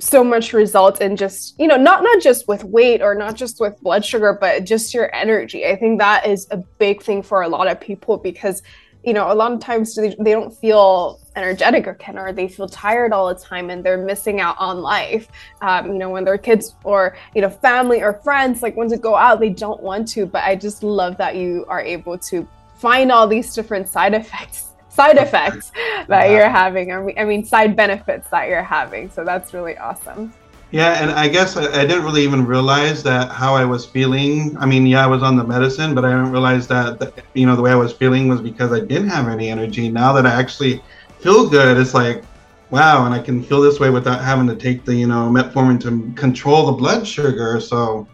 so 0.02 0.24
much 0.24 0.54
results 0.54 1.02
in 1.02 1.18
just 1.18 1.60
you 1.60 1.68
know 1.68 1.76
not 1.76 2.02
not 2.02 2.22
just 2.22 2.48
with 2.48 2.64
weight 2.64 3.02
or 3.02 3.14
not 3.14 3.36
just 3.36 3.60
with 3.60 3.78
blood 3.82 4.06
sugar 4.06 4.32
but 4.32 4.64
just 4.64 4.94
your 4.94 5.14
energy 5.14 5.66
i 5.66 5.76
think 5.76 6.00
that 6.00 6.26
is 6.26 6.48
a 6.52 6.58
big 6.58 7.04
thing 7.04 7.22
for 7.22 7.42
a 7.42 7.50
lot 7.50 7.68
of 7.68 7.82
people 7.82 8.16
because 8.16 8.64
you 9.04 9.14
know, 9.14 9.32
a 9.32 9.34
lot 9.34 9.52
of 9.52 9.60
times 9.60 9.96
they, 9.96 10.16
they 10.20 10.32
don't 10.32 10.54
feel 10.56 11.20
energetic 11.36 11.88
or 11.88 11.94
can, 11.94 12.18
or 12.18 12.34
they 12.34 12.48
feel 12.48 12.68
tired 12.68 13.14
all 13.14 13.34
the 13.34 13.40
time 13.40 13.70
and 13.70 13.84
they're 13.84 13.98
missing 13.98 14.42
out 14.42 14.58
on 14.60 14.82
life. 14.82 15.28
Um, 15.62 15.88
you 15.88 15.98
know, 15.98 16.10
when 16.10 16.26
their 16.26 16.38
kids 16.38 16.76
or, 16.84 17.16
you 17.34 17.42
know, 17.42 17.50
family 17.50 18.02
or 18.02 18.14
friends 18.14 18.62
like 18.62 18.76
want 18.76 18.90
to 18.90 18.98
go 18.98 19.16
out, 19.16 19.40
they 19.40 19.50
don't 19.50 19.82
want 19.82 20.08
to. 20.10 20.26
But 20.26 20.44
I 20.44 20.56
just 20.56 20.84
love 20.84 21.16
that 21.18 21.36
you 21.36 21.66
are 21.70 21.82
able 21.82 22.18
to 22.18 22.48
find 22.76 23.12
all 23.12 23.28
these 23.28 23.54
different 23.54 23.88
side 23.88 24.14
effects 24.14 24.66
side 24.90 25.18
effects 25.18 25.72
that 26.08 26.26
yeah. 26.26 26.32
you're 26.32 26.50
having 26.50 26.92
I 26.92 27.24
mean 27.24 27.46
side 27.46 27.76
benefits 27.76 28.30
that 28.30 28.48
you're 28.48 28.64
having 28.64 29.10
so 29.12 29.24
that's 29.24 29.54
really 29.54 29.78
awesome 29.78 30.34
yeah, 30.72 31.02
and 31.02 31.12
I 31.12 31.28
guess 31.28 31.58
I, 31.58 31.66
I, 31.66 31.86
didn't 31.86 32.04
really 32.04 32.24
even 32.24 32.46
realize 32.46 33.02
that 33.04 33.32
how 33.32 33.56
I 33.56 33.66
was 33.66 33.86
feeling. 33.86 34.56
I 34.58 34.68
mean, 34.68 34.86
yeah, 34.86 35.04
I 35.04 35.08
was 35.08 35.24
on 35.24 35.36
the 35.36 35.44
medicine, 35.44 35.96
but 35.96 36.06
I 36.06 36.10
didn't 36.10 36.32
realize 36.32 36.68
that, 36.68 37.24
you 37.34 37.48
know 37.48 37.56
the 37.56 37.62
way 37.62 37.72
I 37.72 37.76
was 37.76 37.92
feeling 37.92 38.28
was 38.28 38.40
because 38.40 38.72
I 38.72 38.80
didn't 38.80 39.10
have 39.10 39.28
any 39.28 39.50
energy. 39.50 39.90
Now 39.90 40.14
that 40.14 40.28
I 40.28 40.32
actually 40.32 40.84
feel 41.20 41.50
good, 41.50 41.78
it's 41.78 41.96
like, 41.96 42.24
wow, 42.70 43.06
and 43.06 43.16
I 43.16 43.20
can 43.20 43.42
feel 43.42 43.62
this 43.62 43.80
way 43.80 43.90
without 43.90 44.24
having 44.24 44.46
to 44.48 44.56
take 44.56 44.86
the 44.86 44.96
you 44.96 45.08
know 45.08 45.30
metformin 45.30 45.80
to 45.82 46.14
control 46.20 46.68
the 46.68 46.74
blood 46.74 47.08
sugar. 47.08 47.60
So 47.60 48.08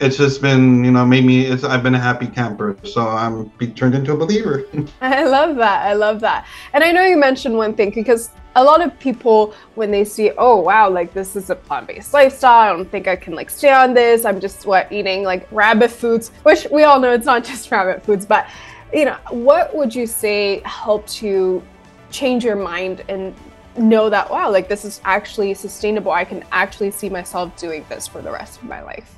it's 0.00 0.16
just 0.16 0.40
been 0.40 0.84
you 0.84 0.90
know 0.90 1.04
made 1.04 1.24
me 1.24 1.46
it's 1.46 1.64
i've 1.64 1.82
been 1.82 1.94
a 1.94 1.98
happy 1.98 2.26
camper 2.26 2.76
so 2.84 3.08
i'm 3.08 3.50
turned 3.74 3.94
into 3.94 4.12
a 4.12 4.16
believer. 4.16 4.64
I 5.00 5.24
love 5.24 5.56
that 5.56 5.86
i 5.86 5.92
love 5.92 6.20
that. 6.20 6.46
And 6.72 6.84
i 6.84 6.92
know 6.92 7.04
you 7.04 7.16
mentioned 7.16 7.56
one 7.56 7.74
thing 7.74 7.90
because 7.90 8.30
a 8.56 8.62
lot 8.62 8.80
of 8.80 8.98
people 8.98 9.54
when 9.74 9.90
they 9.90 10.04
see 10.04 10.32
oh 10.38 10.60
wow 10.60 10.88
like 10.88 11.12
this 11.14 11.36
is 11.36 11.50
a 11.50 11.54
plant-based 11.54 12.12
lifestyle 12.12 12.72
i 12.72 12.76
don't 12.76 12.90
think 12.90 13.06
i 13.06 13.14
can 13.14 13.34
like 13.34 13.50
stay 13.50 13.70
on 13.70 13.94
this 13.94 14.24
i'm 14.24 14.40
just 14.40 14.66
what 14.66 14.90
eating 14.90 15.22
like 15.22 15.46
rabbit 15.52 15.90
foods 15.90 16.30
which 16.42 16.66
we 16.72 16.82
all 16.82 16.98
know 16.98 17.12
it's 17.12 17.26
not 17.26 17.44
just 17.52 17.70
rabbit 17.70 18.02
foods 18.02 18.26
but 18.26 18.48
you 18.92 19.04
know 19.04 19.16
what 19.30 19.74
would 19.76 19.94
you 19.94 20.06
say 20.06 20.60
helped 20.64 21.22
you 21.22 21.62
change 22.10 22.44
your 22.44 22.56
mind 22.56 23.04
and 23.08 23.34
know 23.76 24.10
that 24.10 24.28
wow 24.28 24.50
like 24.50 24.68
this 24.68 24.84
is 24.84 25.00
actually 25.04 25.54
sustainable 25.54 26.10
i 26.10 26.24
can 26.24 26.44
actually 26.50 26.90
see 26.90 27.08
myself 27.08 27.54
doing 27.56 27.84
this 27.88 28.08
for 28.08 28.22
the 28.22 28.30
rest 28.30 28.60
of 28.60 28.64
my 28.64 28.82
life 28.82 29.17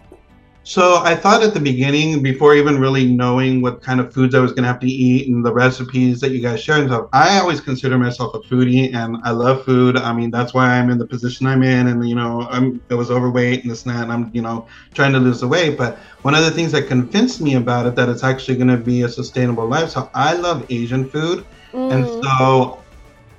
so 0.62 0.96
I 0.98 1.14
thought 1.14 1.42
at 1.42 1.54
the 1.54 1.60
beginning, 1.60 2.22
before 2.22 2.54
even 2.54 2.78
really 2.78 3.06
knowing 3.06 3.62
what 3.62 3.82
kind 3.82 3.98
of 3.98 4.12
foods 4.12 4.34
I 4.34 4.40
was 4.40 4.52
going 4.52 4.62
to 4.64 4.68
have 4.68 4.80
to 4.80 4.86
eat 4.86 5.28
and 5.28 5.44
the 5.44 5.52
recipes 5.52 6.20
that 6.20 6.32
you 6.32 6.40
guys 6.40 6.62
share 6.62 6.76
and 6.76 6.88
stuff, 6.88 7.08
I 7.12 7.38
always 7.40 7.60
consider 7.60 7.98
myself 7.98 8.34
a 8.34 8.40
foodie 8.40 8.94
and 8.94 9.16
I 9.24 9.30
love 9.30 9.64
food. 9.64 9.96
I 9.96 10.12
mean, 10.12 10.30
that's 10.30 10.52
why 10.52 10.78
I'm 10.78 10.90
in 10.90 10.98
the 10.98 11.06
position 11.06 11.46
I'm 11.46 11.62
in. 11.62 11.88
And, 11.88 12.06
you 12.06 12.14
know, 12.14 12.46
I'm, 12.50 12.80
I 12.90 12.94
was 12.94 13.10
overweight 13.10 13.62
and 13.62 13.70
this 13.70 13.86
and 13.86 13.94
that, 13.94 14.02
and 14.04 14.12
I'm, 14.12 14.30
you 14.34 14.42
know, 14.42 14.66
trying 14.92 15.12
to 15.14 15.18
lose 15.18 15.40
the 15.40 15.48
weight. 15.48 15.78
But 15.78 15.98
one 16.22 16.34
of 16.34 16.44
the 16.44 16.50
things 16.50 16.72
that 16.72 16.88
convinced 16.88 17.40
me 17.40 17.54
about 17.54 17.86
it, 17.86 17.94
that 17.96 18.08
it's 18.08 18.22
actually 18.22 18.56
going 18.56 18.68
to 18.68 18.76
be 18.76 19.02
a 19.02 19.08
sustainable 19.08 19.66
lifestyle, 19.66 20.10
I 20.14 20.34
love 20.34 20.66
Asian 20.70 21.08
food. 21.08 21.46
Mm. 21.72 21.92
And 21.92 22.24
so 22.24 22.82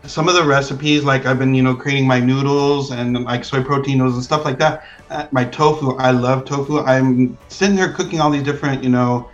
some 0.05 0.27
of 0.27 0.33
the 0.33 0.43
recipes 0.43 1.03
like 1.03 1.25
i've 1.25 1.37
been 1.37 1.53
you 1.53 1.61
know 1.61 1.75
creating 1.75 2.07
my 2.07 2.19
noodles 2.19 2.91
and 2.91 3.23
like 3.23 3.43
soy 3.43 3.63
protein 3.63 3.97
noodles 3.97 4.15
and 4.15 4.23
stuff 4.23 4.45
like 4.45 4.57
that. 4.57 4.85
Uh, 5.09 5.27
my 5.31 5.45
tofu 5.45 5.95
i 5.97 6.11
love 6.11 6.45
tofu. 6.45 6.79
I'm 6.79 7.37
sitting 7.49 7.75
there 7.75 7.93
cooking 7.93 8.19
all 8.19 8.31
these 8.31 8.43
different 8.43 8.83
you 8.83 8.89
know 8.89 9.29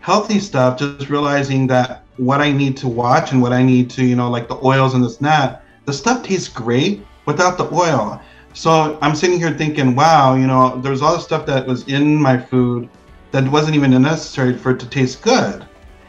healthy 0.00 0.40
stuff 0.40 0.78
just 0.78 1.08
realizing 1.08 1.66
that 1.68 2.04
what 2.16 2.40
i 2.40 2.50
need 2.50 2.76
to 2.78 2.88
watch 2.88 3.32
and 3.32 3.40
what 3.40 3.52
i 3.52 3.62
need 3.62 3.90
to 3.90 4.04
you 4.04 4.16
know 4.16 4.28
like 4.28 4.48
the 4.48 4.58
oils 4.64 4.94
and 4.94 5.04
this 5.04 5.18
and 5.18 5.26
that 5.26 5.64
the 5.84 5.92
stuff 5.92 6.22
tastes 6.22 6.48
great 6.48 7.04
without 7.26 7.56
the 7.58 7.72
oil. 7.72 8.20
So 8.54 8.98
i'm 9.00 9.14
sitting 9.14 9.38
here 9.38 9.52
thinking 9.52 9.94
wow 9.94 10.34
you 10.34 10.46
know 10.46 10.80
there's 10.80 11.00
all 11.02 11.14
the 11.14 11.22
stuff 11.22 11.46
that 11.46 11.66
was 11.66 11.86
in 11.86 12.16
my 12.16 12.38
food 12.38 12.88
that 13.30 13.46
wasn't 13.48 13.76
even 13.76 13.90
necessary 14.02 14.56
for 14.56 14.70
it 14.70 14.80
to 14.80 14.88
taste 14.88 15.22
good. 15.22 15.66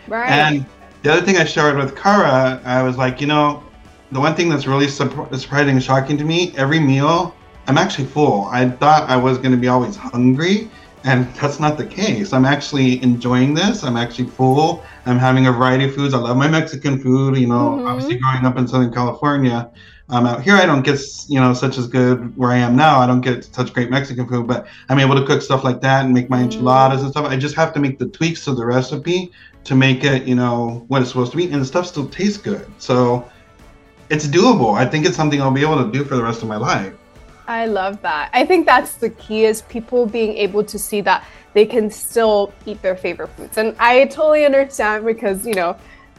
Right. 0.07 0.29
And 0.29 0.65
the 1.03 1.13
other 1.13 1.21
thing 1.21 1.37
i 1.37 1.43
shared 1.43 1.77
with 1.77 1.95
kara 1.95 2.61
i 2.65 2.81
was 2.81 2.97
like 2.97 3.21
you 3.21 3.27
know 3.27 3.63
the 4.11 4.19
one 4.19 4.35
thing 4.35 4.49
that's 4.49 4.67
really 4.67 4.87
surprising 4.87 5.75
and 5.75 5.83
shocking 5.83 6.17
to 6.17 6.23
me, 6.23 6.53
every 6.57 6.79
meal, 6.79 7.35
I'm 7.67 7.77
actually 7.77 8.05
full. 8.05 8.45
I 8.45 8.69
thought 8.69 9.09
I 9.09 9.15
was 9.15 9.37
going 9.37 9.51
to 9.51 9.57
be 9.57 9.67
always 9.67 9.95
hungry. 9.95 10.69
And 11.03 11.31
that's 11.35 11.59
not 11.59 11.77
the 11.77 11.85
case. 11.85 12.33
I'm 12.33 12.45
actually 12.45 13.01
enjoying 13.03 13.53
this. 13.53 13.83
I'm 13.83 13.97
actually 13.97 14.25
full. 14.25 14.83
I'm 15.05 15.19
having 15.19 15.47
a 15.47 15.51
variety 15.51 15.85
of 15.85 15.95
foods. 15.95 16.13
I 16.13 16.17
love 16.17 16.37
my 16.37 16.47
Mexican 16.47 16.99
food. 16.99 17.37
You 17.37 17.47
know, 17.47 17.77
mm-hmm. 17.77 17.87
obviously 17.87 18.17
growing 18.17 18.45
up 18.45 18.57
in 18.57 18.67
Southern 18.67 18.91
California, 18.91 19.71
um, 20.11 20.25
out 20.25 20.41
here 20.41 20.55
I 20.55 20.65
don't 20.65 20.81
get 20.81 20.99
you 21.27 21.39
know 21.39 21.53
such 21.53 21.77
as 21.77 21.87
good 21.87 22.35
where 22.35 22.49
I 22.49 22.57
am 22.57 22.75
now. 22.75 22.99
I 22.99 23.05
don't 23.05 23.21
get 23.21 23.45
such 23.45 23.73
great 23.73 23.91
Mexican 23.91 24.27
food, 24.27 24.47
but 24.47 24.67
I'm 24.89 24.99
able 24.99 25.15
to 25.15 25.25
cook 25.25 25.41
stuff 25.41 25.63
like 25.63 25.81
that 25.81 26.05
and 26.05 26.13
make 26.13 26.29
my 26.29 26.37
mm-hmm. 26.37 26.45
enchiladas 26.45 27.03
and 27.03 27.11
stuff. 27.11 27.25
I 27.25 27.37
just 27.37 27.55
have 27.55 27.73
to 27.73 27.79
make 27.79 27.99
the 27.99 28.07
tweaks 28.07 28.43
to 28.45 28.55
the 28.55 28.65
recipe 28.65 29.31
to 29.65 29.75
make 29.75 30.03
it 30.03 30.27
you 30.27 30.35
know 30.35 30.85
what 30.87 31.01
it's 31.01 31.11
supposed 31.11 31.31
to 31.31 31.37
be, 31.37 31.45
and 31.51 31.61
the 31.61 31.65
stuff 31.65 31.85
still 31.85 32.09
tastes 32.09 32.37
good. 32.37 32.65
So 32.79 33.29
it's 34.09 34.27
doable. 34.27 34.75
I 34.75 34.85
think 34.85 35.05
it's 35.05 35.15
something 35.15 35.41
I'll 35.41 35.51
be 35.51 35.61
able 35.61 35.83
to 35.83 35.91
do 35.91 36.03
for 36.03 36.15
the 36.15 36.23
rest 36.23 36.41
of 36.41 36.47
my 36.47 36.57
life. 36.57 36.93
I 37.47 37.65
love 37.65 38.01
that. 38.03 38.29
I 38.33 38.45
think 38.45 38.65
that's 38.65 38.95
the 38.95 39.09
key 39.09 39.45
is 39.45 39.63
people 39.63 40.05
being 40.05 40.37
able 40.37 40.63
to 40.63 40.77
see 40.77 41.01
that 41.01 41.25
they 41.53 41.65
can 41.65 41.89
still 41.89 42.53
eat 42.65 42.81
their 42.81 42.95
favorite 42.95 43.29
foods. 43.29 43.57
And 43.57 43.75
I 43.79 44.05
totally 44.05 44.45
understand 44.45 45.05
because, 45.05 45.47
you 45.47 45.55
know, 45.55 45.75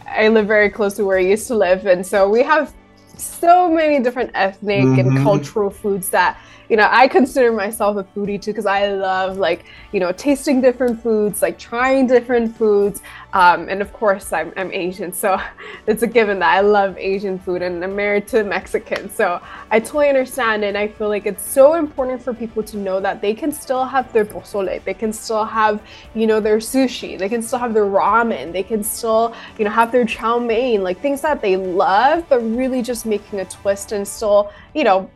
I 0.09 0.26
live 0.28 0.47
very 0.49 0.70
close 0.70 0.94
to 0.94 1.04
where 1.04 1.18
I 1.18 1.23
used 1.23 1.47
to 1.47 1.54
live. 1.54 1.87
And 1.87 2.04
so 2.04 2.28
we 2.28 2.42
have 2.42 2.75
so 3.16 3.70
many 3.70 4.02
different 4.02 4.32
ethnic 4.35 4.85
mm-hmm. 4.85 5.16
and 5.16 5.18
cultural 5.18 5.70
foods 5.70 6.09
that 6.11 6.37
you 6.71 6.77
know, 6.77 6.87
I 6.89 7.09
consider 7.09 7.50
myself 7.50 7.97
a 7.97 8.05
foodie 8.05 8.41
too 8.41 8.53
because 8.53 8.65
I 8.65 8.93
love 8.93 9.39
like, 9.39 9.65
you 9.91 9.99
know, 9.99 10.12
tasting 10.12 10.61
different 10.61 11.03
foods, 11.03 11.43
like 11.43 11.59
trying 11.59 12.07
different 12.07 12.57
foods. 12.57 13.03
Um, 13.33 13.69
and 13.69 13.83
of 13.83 13.93
course, 13.93 14.33
I'm, 14.33 14.53
I'm 14.57 14.73
Asian, 14.73 15.12
so 15.12 15.41
it's 15.89 16.05
a 16.05 16.07
given 16.07 16.39
that 16.39 16.55
I 16.55 16.61
love 16.61 16.97
Asian 16.97 17.41
food 17.41 17.62
and 17.62 17.83
I'm 17.83 17.97
married 17.97 18.29
to 18.29 18.43
a 18.43 18.45
Mexican. 18.45 19.11
So 19.11 19.43
I 19.73 19.81
totally 19.81 20.09
understand. 20.11 20.65
And 20.65 20.79
I 20.79 20.87
feel 20.87 21.09
like 21.09 21.27
it's 21.27 21.45
so 21.45 21.75
important 21.75 22.23
for 22.23 22.33
people 22.33 22.62
to 22.62 22.77
know 22.77 23.00
that 23.00 23.21
they 23.21 23.35
can 23.35 23.50
still 23.50 23.85
have 23.85 24.12
their 24.12 24.25
pozole, 24.25 24.83
they 24.85 24.95
can 24.95 25.12
still 25.12 25.45
have, 25.45 25.83
you 26.15 26.29
know, 26.29 26.39
their 26.39 26.59
sushi, 26.59 27.19
they 27.19 27.29
can 27.29 27.43
still 27.43 27.59
have 27.59 27.75
their 27.75 27.87
ramen, 27.87 28.53
they 28.53 28.62
can 28.62 28.85
still, 28.85 29.35
you 29.59 29.65
know, 29.65 29.73
have 29.73 29.91
their 29.91 30.05
chow 30.05 30.39
mein, 30.39 30.85
like 30.85 31.00
things 31.00 31.21
that 31.23 31.43
they 31.43 31.57
love, 31.57 32.25
but 32.29 32.39
really 32.39 32.81
just 32.81 33.07
making 33.07 33.41
a 33.41 33.45
twist 33.47 33.91
and 33.91 34.07
still, 34.07 34.53
you 34.73 34.85
know, 34.85 35.11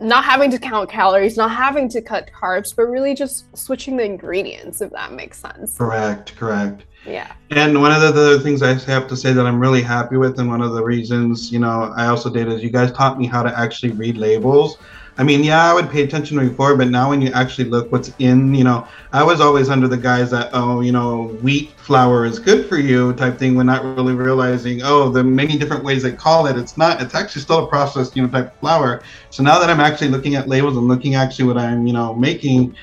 not 0.00 0.24
having 0.24 0.50
to 0.50 0.58
count 0.58 0.88
calories, 0.88 1.36
not 1.36 1.50
having 1.50 1.88
to 1.90 2.00
cut 2.00 2.30
carbs, 2.32 2.74
but 2.74 2.84
really 2.84 3.14
just 3.14 3.56
switching 3.56 3.96
the 3.96 4.04
ingredients, 4.04 4.80
if 4.80 4.90
that 4.92 5.12
makes 5.12 5.38
sense. 5.38 5.76
Correct, 5.76 6.36
correct. 6.36 6.84
Yeah. 7.04 7.32
And 7.50 7.80
one 7.80 7.92
of 7.92 8.02
the, 8.02 8.12
the 8.12 8.40
things 8.40 8.62
I 8.62 8.74
have 8.74 9.06
to 9.08 9.16
say 9.16 9.32
that 9.32 9.46
I'm 9.46 9.60
really 9.60 9.82
happy 9.82 10.16
with, 10.16 10.38
and 10.38 10.48
one 10.48 10.62
of 10.62 10.72
the 10.72 10.82
reasons, 10.82 11.52
you 11.52 11.58
know, 11.58 11.92
I 11.96 12.06
also 12.06 12.30
did 12.30 12.48
is 12.48 12.62
you 12.62 12.70
guys 12.70 12.92
taught 12.92 13.18
me 13.18 13.26
how 13.26 13.42
to 13.42 13.58
actually 13.58 13.92
read 13.92 14.16
labels. 14.16 14.78
I 15.18 15.24
mean, 15.24 15.42
yeah, 15.42 15.70
I 15.70 15.72
would 15.72 15.88
pay 15.88 16.02
attention 16.02 16.38
before, 16.38 16.76
but 16.76 16.88
now 16.88 17.08
when 17.08 17.22
you 17.22 17.32
actually 17.32 17.70
look 17.70 17.90
what's 17.90 18.10
in, 18.18 18.54
you 18.54 18.64
know, 18.64 18.86
I 19.12 19.22
was 19.22 19.40
always 19.40 19.70
under 19.70 19.88
the 19.88 19.96
guise 19.96 20.30
that, 20.30 20.50
oh, 20.52 20.82
you 20.82 20.92
know, 20.92 21.38
wheat 21.40 21.70
flour 21.78 22.26
is 22.26 22.38
good 22.38 22.68
for 22.68 22.76
you 22.76 23.14
type 23.14 23.38
thing, 23.38 23.54
when 23.54 23.64
not 23.64 23.82
really 23.82 24.14
realizing, 24.14 24.82
oh, 24.84 25.08
the 25.08 25.24
many 25.24 25.56
different 25.56 25.84
ways 25.84 26.02
they 26.02 26.12
call 26.12 26.46
it, 26.46 26.58
it's 26.58 26.76
not, 26.76 27.00
it's 27.00 27.14
actually 27.14 27.40
still 27.40 27.64
a 27.64 27.66
processed, 27.66 28.14
you 28.14 28.22
know, 28.22 28.28
type 28.28 28.52
of 28.52 28.60
flour. 28.60 29.02
So 29.30 29.42
now 29.42 29.58
that 29.58 29.70
I'm 29.70 29.80
actually 29.80 30.08
looking 30.08 30.34
at 30.34 30.48
labels 30.48 30.76
and 30.76 30.86
looking 30.86 31.14
actually 31.14 31.46
what 31.46 31.56
I'm, 31.56 31.86
you 31.86 31.94
know, 31.94 32.14
making, 32.14 32.76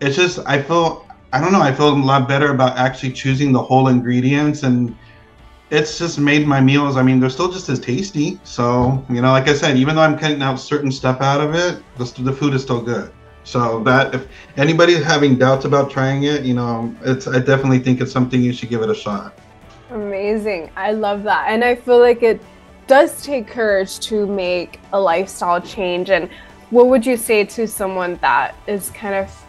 it's 0.00 0.14
just, 0.14 0.38
I 0.46 0.62
feel, 0.62 1.08
I 1.32 1.40
don't 1.40 1.50
know, 1.50 1.60
I 1.60 1.72
feel 1.72 1.88
a 1.88 1.96
lot 1.96 2.28
better 2.28 2.52
about 2.52 2.76
actually 2.76 3.12
choosing 3.14 3.50
the 3.50 3.62
whole 3.62 3.88
ingredients 3.88 4.62
and, 4.62 4.96
it's 5.74 5.98
just 5.98 6.18
made 6.18 6.46
my 6.46 6.60
meals. 6.60 6.96
I 6.96 7.02
mean, 7.02 7.20
they're 7.20 7.30
still 7.30 7.50
just 7.50 7.68
as 7.68 7.80
tasty. 7.80 8.38
So, 8.44 9.04
you 9.10 9.20
know, 9.20 9.32
like 9.32 9.48
I 9.48 9.54
said, 9.54 9.76
even 9.76 9.96
though 9.96 10.02
I'm 10.02 10.18
cutting 10.18 10.42
out 10.42 10.60
certain 10.60 10.92
stuff 10.92 11.20
out 11.20 11.40
of 11.40 11.54
it, 11.54 11.82
the, 11.96 12.22
the 12.22 12.32
food 12.32 12.54
is 12.54 12.62
still 12.62 12.80
good. 12.80 13.12
So 13.44 13.82
that 13.84 14.14
if 14.14 14.26
anybody's 14.56 15.02
having 15.02 15.36
doubts 15.36 15.64
about 15.64 15.90
trying 15.90 16.24
it, 16.24 16.44
you 16.44 16.54
know, 16.54 16.94
it's 17.02 17.26
I 17.26 17.40
definitely 17.40 17.78
think 17.80 18.00
it's 18.00 18.12
something 18.12 18.40
you 18.40 18.52
should 18.52 18.70
give 18.70 18.82
it 18.82 18.88
a 18.88 18.94
shot. 18.94 19.38
Amazing. 19.90 20.70
I 20.76 20.92
love 20.92 21.24
that. 21.24 21.46
And 21.48 21.62
I 21.62 21.74
feel 21.74 21.98
like 21.98 22.22
it 22.22 22.40
does 22.86 23.22
take 23.22 23.46
courage 23.46 24.00
to 24.00 24.26
make 24.26 24.80
a 24.92 25.00
lifestyle 25.00 25.60
change. 25.60 26.08
And 26.08 26.30
what 26.70 26.88
would 26.88 27.04
you 27.04 27.16
say 27.16 27.44
to 27.44 27.68
someone 27.68 28.16
that 28.22 28.54
is 28.66 28.90
kind 28.90 29.14
of 29.14 29.44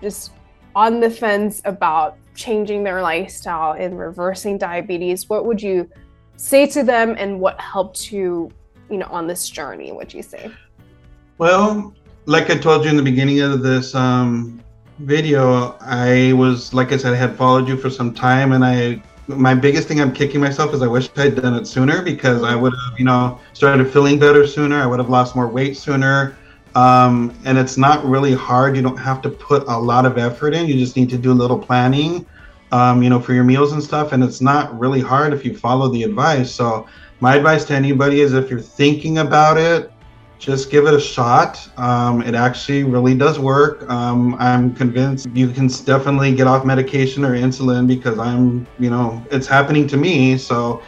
just 0.00 0.32
on 0.76 1.00
the 1.00 1.10
fence 1.10 1.60
about 1.64 2.16
changing 2.40 2.82
their 2.82 3.02
lifestyle 3.02 3.72
and 3.72 3.98
reversing 3.98 4.56
diabetes, 4.56 5.28
what 5.28 5.44
would 5.44 5.62
you 5.62 5.88
say 6.36 6.66
to 6.66 6.82
them 6.82 7.14
and 7.18 7.38
what 7.38 7.60
helped 7.60 8.10
you, 8.10 8.50
you 8.88 8.96
know, 8.96 9.06
on 9.10 9.26
this 9.26 9.48
journey, 9.48 9.92
would 9.92 10.12
you 10.12 10.22
say? 10.22 10.50
Well, 11.36 11.94
like 12.24 12.50
I 12.50 12.56
told 12.56 12.84
you 12.84 12.90
in 12.90 12.96
the 12.96 13.02
beginning 13.02 13.40
of 13.40 13.62
this 13.62 13.94
um, 13.94 14.62
video, 14.98 15.76
I 15.80 16.32
was, 16.32 16.72
like 16.72 16.92
I 16.92 16.96
said, 16.96 17.12
I 17.12 17.16
had 17.16 17.36
followed 17.36 17.68
you 17.68 17.76
for 17.76 17.90
some 17.90 18.12
time 18.14 18.52
and 18.52 18.64
I 18.64 19.02
my 19.36 19.54
biggest 19.54 19.86
thing 19.86 20.00
I'm 20.00 20.12
kicking 20.12 20.40
myself 20.40 20.74
is 20.74 20.82
I 20.82 20.88
wish 20.88 21.08
I'd 21.16 21.40
done 21.40 21.54
it 21.54 21.64
sooner 21.64 22.02
because 22.02 22.42
I 22.42 22.56
would 22.56 22.72
have, 22.72 22.98
you 22.98 23.04
know, 23.04 23.38
started 23.52 23.88
feeling 23.92 24.18
better 24.18 24.44
sooner. 24.44 24.76
I 24.82 24.86
would 24.86 24.98
have 24.98 25.08
lost 25.08 25.36
more 25.36 25.46
weight 25.46 25.76
sooner. 25.76 26.36
Um, 26.74 27.36
and 27.44 27.58
it's 27.58 27.76
not 27.76 28.04
really 28.04 28.34
hard. 28.34 28.76
You 28.76 28.82
don't 28.82 28.96
have 28.96 29.20
to 29.22 29.30
put 29.30 29.64
a 29.66 29.76
lot 29.76 30.06
of 30.06 30.18
effort 30.18 30.54
in. 30.54 30.66
You 30.66 30.74
just 30.74 30.96
need 30.96 31.10
to 31.10 31.18
do 31.18 31.32
a 31.32 31.34
little 31.34 31.58
planning, 31.58 32.26
um, 32.72 33.02
you 33.02 33.10
know, 33.10 33.20
for 33.20 33.32
your 33.32 33.44
meals 33.44 33.72
and 33.72 33.82
stuff. 33.82 34.12
And 34.12 34.22
it's 34.22 34.40
not 34.40 34.78
really 34.78 35.00
hard 35.00 35.32
if 35.32 35.44
you 35.44 35.56
follow 35.56 35.88
the 35.88 36.04
advice. 36.04 36.52
So 36.54 36.86
my 37.20 37.34
advice 37.36 37.64
to 37.66 37.74
anybody 37.74 38.20
is 38.20 38.32
if 38.32 38.50
you're 38.50 38.60
thinking 38.60 39.18
about 39.18 39.58
it, 39.58 39.92
just 40.38 40.70
give 40.70 40.86
it 40.86 40.94
a 40.94 41.00
shot. 41.00 41.68
Um, 41.78 42.22
it 42.22 42.34
actually 42.34 42.82
really 42.84 43.14
does 43.14 43.38
work. 43.38 43.88
Um, 43.90 44.34
I'm 44.36 44.74
convinced 44.74 45.28
you 45.34 45.50
can 45.50 45.66
definitely 45.66 46.34
get 46.34 46.46
off 46.46 46.64
medication 46.64 47.24
or 47.26 47.32
insulin 47.32 47.86
because 47.86 48.18
I'm, 48.18 48.66
you 48.78 48.88
know, 48.88 49.22
it's 49.30 49.46
happening 49.46 49.86
to 49.88 49.98
me. 49.98 50.38
So 50.38 50.82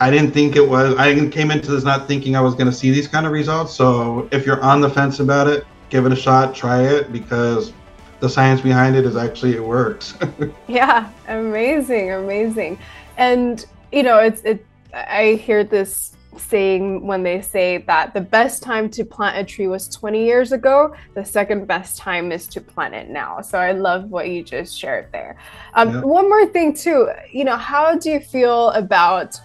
I 0.00 0.10
didn't 0.10 0.32
think 0.32 0.56
it 0.56 0.66
was. 0.66 0.96
I 0.96 1.28
came 1.28 1.50
into 1.50 1.70
this 1.70 1.84
not 1.84 2.08
thinking 2.08 2.34
I 2.34 2.40
was 2.40 2.54
going 2.54 2.66
to 2.66 2.72
see 2.72 2.90
these 2.90 3.06
kind 3.06 3.26
of 3.26 3.32
results. 3.32 3.74
So 3.74 4.28
if 4.32 4.46
you're 4.46 4.62
on 4.62 4.80
the 4.80 4.88
fence 4.88 5.20
about 5.20 5.46
it, 5.46 5.66
give 5.90 6.06
it 6.06 6.12
a 6.12 6.16
shot, 6.16 6.54
try 6.54 6.82
it 6.82 7.12
because 7.12 7.74
the 8.20 8.28
science 8.28 8.62
behind 8.62 8.96
it 8.96 9.04
is 9.04 9.16
actually 9.16 9.54
it 9.54 9.62
works. 9.62 10.14
yeah, 10.68 11.10
amazing, 11.28 12.12
amazing. 12.12 12.78
And 13.18 13.64
you 13.92 14.02
know, 14.02 14.18
it's 14.18 14.40
it. 14.42 14.64
I 14.94 15.34
hear 15.34 15.64
this 15.64 16.16
saying 16.38 17.06
when 17.06 17.22
they 17.22 17.42
say 17.42 17.78
that 17.78 18.14
the 18.14 18.20
best 18.20 18.62
time 18.62 18.88
to 18.88 19.04
plant 19.04 19.36
a 19.36 19.44
tree 19.44 19.66
was 19.66 19.88
20 19.88 20.24
years 20.24 20.52
ago 20.52 20.94
the 21.14 21.24
second 21.24 21.66
best 21.66 21.98
time 21.98 22.30
is 22.30 22.46
to 22.46 22.60
plant 22.60 22.94
it 22.94 23.10
now 23.10 23.40
so 23.40 23.58
i 23.58 23.72
love 23.72 24.08
what 24.10 24.28
you 24.28 24.42
just 24.42 24.78
shared 24.78 25.10
there 25.10 25.36
um, 25.74 25.90
yeah. 25.90 26.00
one 26.02 26.28
more 26.28 26.46
thing 26.46 26.72
too 26.72 27.10
you 27.32 27.44
know 27.44 27.56
how 27.56 27.96
do 27.98 28.10
you 28.10 28.20
feel 28.20 28.70
about 28.70 29.40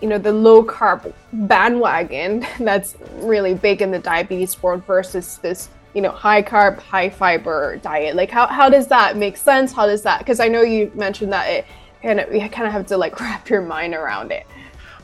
you 0.00 0.08
know 0.08 0.18
the 0.18 0.32
low 0.32 0.64
carb 0.64 1.12
bandwagon 1.32 2.46
that's 2.60 2.96
really 3.16 3.54
big 3.54 3.82
in 3.82 3.90
the 3.90 3.98
diabetes 3.98 4.62
world 4.62 4.84
versus 4.84 5.38
this 5.38 5.68
you 5.94 6.00
know 6.02 6.10
high 6.10 6.42
carb 6.42 6.78
high 6.78 7.10
fiber 7.10 7.76
diet. 7.78 8.16
Like 8.16 8.30
how, 8.30 8.46
how 8.46 8.68
does 8.68 8.86
that 8.88 9.16
make 9.16 9.36
sense? 9.36 9.72
How 9.72 9.86
does 9.86 10.02
that 10.02 10.20
because 10.20 10.40
i 10.40 10.48
know 10.48 10.62
you 10.62 10.90
mentioned 10.94 11.32
that 11.32 11.48
it 11.48 11.66
kind 12.02 12.20
of 12.20 12.32
you 12.32 12.40
kind 12.48 12.66
of 12.66 12.72
have 12.72 12.86
to 12.86 12.96
like 12.96 13.20
wrap 13.20 13.48
your 13.48 13.62
mind 13.62 13.94
around 13.94 14.32
it. 14.32 14.46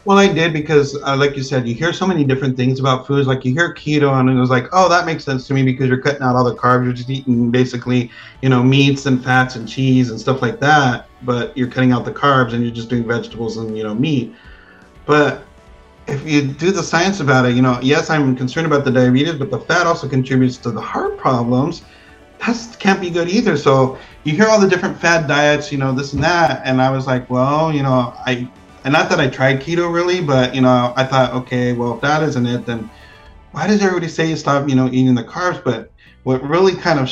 Well 0.05 0.19
i 0.19 0.33
did 0.33 0.53
because 0.53 0.97
uh, 1.03 1.17
like 1.17 1.37
you 1.37 1.43
said 1.43 1.67
you 1.67 1.75
hear 1.75 1.93
so 1.93 2.07
many 2.07 2.23
different 2.23 2.57
things 2.57 2.79
about 2.79 3.07
foods. 3.07 3.26
Like 3.26 3.45
you 3.45 3.53
hear 3.53 3.75
keto 3.75 4.19
and 4.21 4.31
it 4.31 4.35
was 4.35 4.50
like 4.50 4.69
oh 4.73 4.88
that 4.88 5.05
makes 5.05 5.25
sense 5.25 5.47
to 5.49 5.55
me 5.55 5.65
because 5.65 5.88
you're 5.88 6.00
cutting 6.00 6.23
out 6.23 6.37
all 6.37 6.45
the 6.45 6.55
carbs. 6.55 6.85
You're 6.85 6.93
just 6.93 7.11
eating 7.11 7.50
basically 7.50 8.11
you 8.41 8.49
know 8.49 8.62
meats 8.62 9.07
and 9.07 9.23
fats 9.23 9.57
and 9.57 9.69
cheese 9.69 10.11
and 10.11 10.21
stuff 10.21 10.43
like 10.43 10.61
that 10.61 11.09
but 11.23 11.57
you're 11.57 11.69
cutting 11.69 11.93
out 11.93 12.05
the 12.05 12.12
carbs 12.12 12.53
and 12.53 12.62
you're 12.62 12.75
just 12.75 12.88
doing 12.88 13.05
vegetables 13.05 13.57
and 13.57 13.76
you 13.76 13.83
know 13.83 13.95
meat 13.95 14.35
but 15.07 15.45
if 16.07 16.27
you 16.27 16.43
do 16.43 16.71
the 16.71 16.83
science 16.83 17.21
about 17.21 17.47
it, 17.47 17.55
you 17.55 17.63
know, 17.63 17.79
yes, 17.83 18.11
I'm 18.11 18.37
concerned 18.37 18.67
about 18.67 18.85
the 18.85 18.91
diabetes, 18.91 19.35
but 19.35 19.51
the 19.51 19.59
fat 19.59 19.87
also 19.87 20.09
contributes 20.09 20.57
to 20.59 20.71
the 20.71 20.81
heart 20.81 21.17
problems. 21.17 21.83
That 22.47 22.77
can't 22.79 23.01
be 23.01 23.11
good 23.11 23.29
either. 23.29 23.57
So 23.57 23.99
you 24.25 24.35
hear 24.35 24.47
all 24.47 24.61
the 24.61 24.69
different 24.69 24.99
fad 25.01 25.27
diets, 25.27 25.73
you 25.73 25.79
know, 25.79 25.93
this 25.93 26.13
and 26.13 26.23
that, 26.23 26.63
and 26.65 26.81
I 26.81 26.91
was 26.91 27.07
like, 27.07 27.29
well, 27.31 27.73
you 27.73 27.83
know, 27.83 28.15
I, 28.27 28.49
and 28.85 28.93
not 28.93 29.09
that 29.11 29.19
I 29.19 29.29
tried 29.29 29.61
keto 29.61 29.93
really, 29.93 30.21
but 30.21 30.55
you 30.55 30.61
know, 30.61 30.93
I 30.97 31.05
thought, 31.05 31.33
okay, 31.35 31.73
well, 31.73 31.95
if 31.95 32.01
that 32.03 32.23
isn't 32.23 32.47
it, 32.47 32.67
then 32.67 32.89
why 33.53 33.67
does 33.67 33.83
everybody 33.83 34.09
say 34.09 34.29
you 34.29 34.37
stop, 34.37 34.69
you 34.69 34.75
know, 34.75 34.87
eating 34.89 35.15
the 35.15 35.25
carbs? 35.25 35.63
But 35.65 35.91
what 36.25 36.43
really 36.43 36.75
kind 36.75 37.01
of 37.01 37.11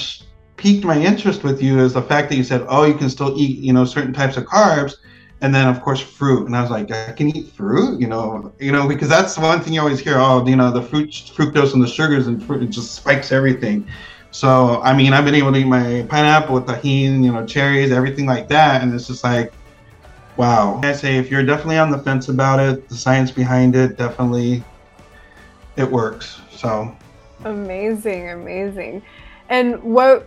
piqued 0.56 0.84
my 0.84 1.00
interest 1.00 1.42
with 1.42 1.62
you 1.62 1.80
is 1.80 1.94
the 1.94 2.02
fact 2.02 2.28
that 2.28 2.36
you 2.36 2.44
said, 2.44 2.64
oh, 2.68 2.84
you 2.84 2.94
can 2.94 3.10
still 3.10 3.34
eat, 3.36 3.58
you 3.58 3.72
know, 3.72 3.84
certain 3.84 4.12
types 4.12 4.36
of 4.36 4.44
carbs 4.44 4.96
and 5.40 5.54
then 5.54 5.68
of 5.68 5.80
course 5.82 6.00
fruit. 6.00 6.46
And 6.46 6.56
i 6.56 6.62
was 6.62 6.70
like 6.70 6.90
i 6.90 7.12
can 7.12 7.36
eat 7.36 7.48
fruit? 7.52 8.00
You 8.00 8.06
know 8.06 8.52
you 8.58 8.72
know 8.72 8.88
because 8.88 9.08
that's 9.08 9.36
one 9.38 9.60
thing 9.60 9.74
you 9.74 9.80
always 9.80 10.00
hear 10.00 10.16
oh 10.18 10.46
you 10.46 10.56
know 10.56 10.70
the 10.70 10.82
fruit 10.82 11.10
fructose 11.10 11.74
and 11.74 11.82
the 11.82 11.86
sugars 11.86 12.26
and 12.26 12.42
fruit 12.42 12.62
it 12.62 12.70
just 12.70 12.94
spikes 12.94 13.32
everything. 13.32 13.86
So 14.30 14.80
i 14.82 14.94
mean 14.94 15.12
i've 15.12 15.24
been 15.24 15.34
able 15.34 15.52
to 15.52 15.58
eat 15.58 15.66
my 15.66 16.06
pineapple 16.08 16.54
with 16.54 16.66
tahini 16.66 17.24
you 17.24 17.32
know 17.32 17.44
cherries 17.46 17.92
everything 17.92 18.26
like 18.26 18.48
that. 18.48 18.82
And 18.82 18.94
it's 18.94 19.06
just 19.06 19.24
like 19.24 19.52
wow. 20.36 20.80
I 20.82 20.92
say 20.92 21.16
if 21.16 21.30
you're 21.30 21.44
definitely 21.44 21.78
on 21.78 21.90
the 21.90 21.98
fence 21.98 22.28
about 22.28 22.58
it 22.60 22.88
the 22.88 22.96
science 22.96 23.30
behind 23.30 23.76
it 23.76 23.96
definitely 23.96 24.64
it 25.76 25.90
works. 25.90 26.40
So. 26.50 26.96
Amazing 27.44 28.30
amazing. 28.30 29.02
And 29.48 29.82
what 29.82 30.26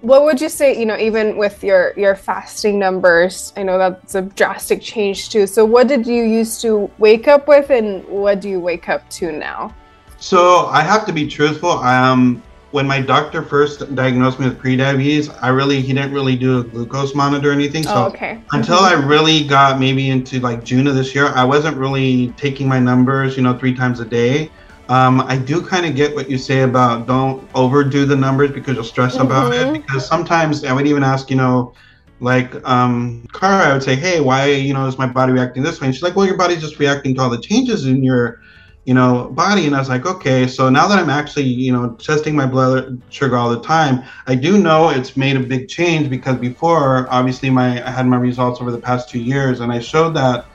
what 0.00 0.24
would 0.24 0.40
you 0.40 0.48
say 0.48 0.78
you 0.78 0.86
know 0.86 0.96
even 0.96 1.36
with 1.36 1.64
your 1.64 1.92
your 1.96 2.14
fasting 2.14 2.78
numbers 2.78 3.52
i 3.56 3.62
know 3.64 3.78
that's 3.78 4.14
a 4.14 4.22
drastic 4.22 4.80
change 4.80 5.28
too. 5.30 5.46
So 5.46 5.64
what 5.64 5.88
did 5.88 6.06
you 6.06 6.22
used 6.22 6.60
to 6.62 6.90
wake 6.98 7.26
up 7.26 7.48
with 7.48 7.70
and 7.70 8.06
what 8.06 8.40
do 8.40 8.48
you 8.48 8.60
wake 8.60 8.88
up 8.88 9.08
to 9.10 9.32
now? 9.32 9.74
So 10.18 10.66
i 10.66 10.82
have 10.82 11.04
to 11.06 11.12
be 11.12 11.26
truthful. 11.26 11.70
Um 11.70 12.42
when 12.72 12.86
my 12.86 13.00
doctor 13.00 13.42
first 13.42 13.94
diagnosed 13.94 14.38
me 14.38 14.48
with 14.48 14.60
prediabetes 14.60 15.34
i 15.42 15.48
really 15.48 15.80
he 15.80 15.92
didn't 15.92 16.12
really 16.12 16.36
do 16.36 16.60
a 16.60 16.64
glucose 16.64 17.14
monitor 17.14 17.50
or 17.50 17.52
anything. 17.52 17.82
So 17.82 17.94
oh, 17.94 18.04
okay. 18.06 18.40
until 18.52 18.78
i 18.78 18.92
really 18.92 19.44
got 19.44 19.80
maybe 19.80 20.10
into 20.10 20.38
like 20.40 20.62
june 20.62 20.86
of 20.86 20.94
this 20.94 21.14
year 21.14 21.26
i 21.28 21.42
wasn't 21.42 21.76
really 21.76 22.28
taking 22.36 22.68
my 22.68 22.78
numbers 22.78 23.36
you 23.36 23.42
know 23.42 23.58
three 23.58 23.74
times 23.74 23.98
a 23.98 24.04
day 24.04 24.50
um, 24.88 25.20
I 25.22 25.36
do 25.36 25.60
kind 25.62 25.84
of 25.84 25.96
get 25.96 26.14
what 26.14 26.30
you 26.30 26.38
say 26.38 26.62
about 26.62 27.06
don't 27.06 27.48
overdo 27.54 28.06
the 28.06 28.16
numbers 28.16 28.52
because 28.52 28.76
you'll 28.76 28.84
stress 28.84 29.14
mm-hmm. 29.14 29.26
about 29.26 29.52
it. 29.52 29.66
Mm-hmm. 29.66 29.82
Because 29.82 30.06
sometimes 30.06 30.64
I 30.64 30.72
would 30.72 30.86
even 30.86 31.02
ask, 31.02 31.30
you 31.30 31.36
know, 31.36 31.74
like 32.20 32.54
um, 32.66 33.26
Cara, 33.32 33.70
I 33.70 33.72
would 33.72 33.82
say, 33.82 33.96
hey, 33.96 34.20
why, 34.20 34.46
you 34.46 34.72
know, 34.72 34.86
is 34.86 34.96
my 34.96 35.06
body 35.06 35.32
reacting 35.32 35.62
this 35.62 35.80
way? 35.80 35.88
And 35.88 35.94
she's 35.94 36.02
like, 36.02 36.16
well, 36.16 36.26
your 36.26 36.36
body's 36.36 36.60
just 36.60 36.78
reacting 36.78 37.14
to 37.16 37.22
all 37.22 37.30
the 37.30 37.40
changes 37.40 37.86
in 37.86 38.02
your, 38.02 38.40
you 38.84 38.94
know, 38.94 39.28
body. 39.32 39.66
And 39.66 39.74
I 39.74 39.80
was 39.80 39.88
like, 39.88 40.06
okay, 40.06 40.46
so 40.46 40.70
now 40.70 40.86
that 40.86 40.98
I'm 40.98 41.10
actually, 41.10 41.44
you 41.44 41.72
know, 41.72 41.94
testing 41.94 42.36
my 42.36 42.46
blood 42.46 43.02
sugar 43.10 43.36
all 43.36 43.50
the 43.50 43.60
time, 43.60 44.04
I 44.28 44.36
do 44.36 44.56
know 44.56 44.90
it's 44.90 45.16
made 45.16 45.36
a 45.36 45.40
big 45.40 45.68
change 45.68 46.08
because 46.08 46.38
before, 46.38 47.06
obviously, 47.10 47.50
my 47.50 47.84
I 47.86 47.90
had 47.90 48.06
my 48.06 48.16
results 48.16 48.60
over 48.60 48.70
the 48.70 48.78
past 48.78 49.10
two 49.10 49.20
years, 49.20 49.60
and 49.60 49.72
I 49.72 49.80
showed 49.80 50.14
that 50.14 50.46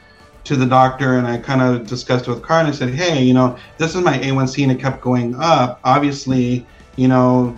to 0.52 0.58
the 0.58 0.66
doctor 0.66 1.18
and 1.18 1.26
I 1.26 1.38
kind 1.38 1.62
of 1.62 1.88
discussed 1.88 2.28
it 2.28 2.30
with 2.30 2.44
Carr 2.44 2.60
and 2.60 2.68
I 2.68 2.72
said, 2.72 2.94
hey, 2.94 3.24
you 3.24 3.34
know, 3.34 3.58
this 3.78 3.96
is 3.96 4.02
my 4.02 4.18
A1C 4.18 4.64
and 4.64 4.72
it 4.74 4.82
kept 4.82 5.00
going 5.00 5.34
up. 5.36 5.80
Obviously, 5.86 6.68
you 6.98 7.08
know, 7.08 7.56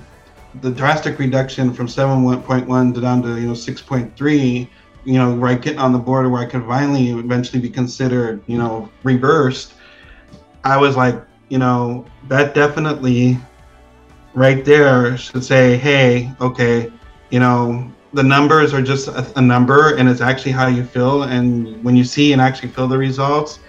the 0.61 0.69
drastic 0.69 1.17
reduction 1.17 1.73
from 1.73 1.87
7.1 1.87 2.93
to 2.93 3.01
down 3.01 3.23
to, 3.23 3.29
you 3.29 3.47
know, 3.47 3.53
6.3, 3.53 4.69
you 5.05 5.13
know, 5.13 5.35
right 5.37 5.59
getting 5.59 5.79
on 5.79 5.91
the 5.91 5.97
border 5.97 6.29
where 6.29 6.43
I 6.43 6.45
could 6.45 6.63
finally 6.67 7.09
eventually 7.09 7.59
be 7.59 7.69
considered, 7.69 8.43
you 8.45 8.59
know, 8.59 8.87
reversed. 9.01 9.73
I 10.63 10.77
was 10.77 10.95
like, 10.95 11.19
you 11.49 11.57
know, 11.57 12.05
that 12.27 12.53
definitely 12.53 13.39
right 14.35 14.63
there 14.63 15.17
should 15.17 15.43
say, 15.43 15.77
hey, 15.77 16.31
okay, 16.39 16.93
you 17.31 17.39
know, 17.39 17.91
the 18.13 18.23
numbers 18.23 18.73
are 18.73 18.81
just 18.81 19.07
a, 19.07 19.39
a, 19.39 19.41
number 19.41 19.95
and 19.95 20.07
it's 20.07 20.21
actually 20.21 20.51
how 20.51 20.67
you 20.67 20.83
feel 20.83 21.23
and 21.23 21.83
when 21.83 21.95
you 21.95 22.03
see 22.03 22.31
and 22.31 22.41
actually 22.41 22.69
feel 22.69 22.87
the 22.87 22.97
results 22.97 23.59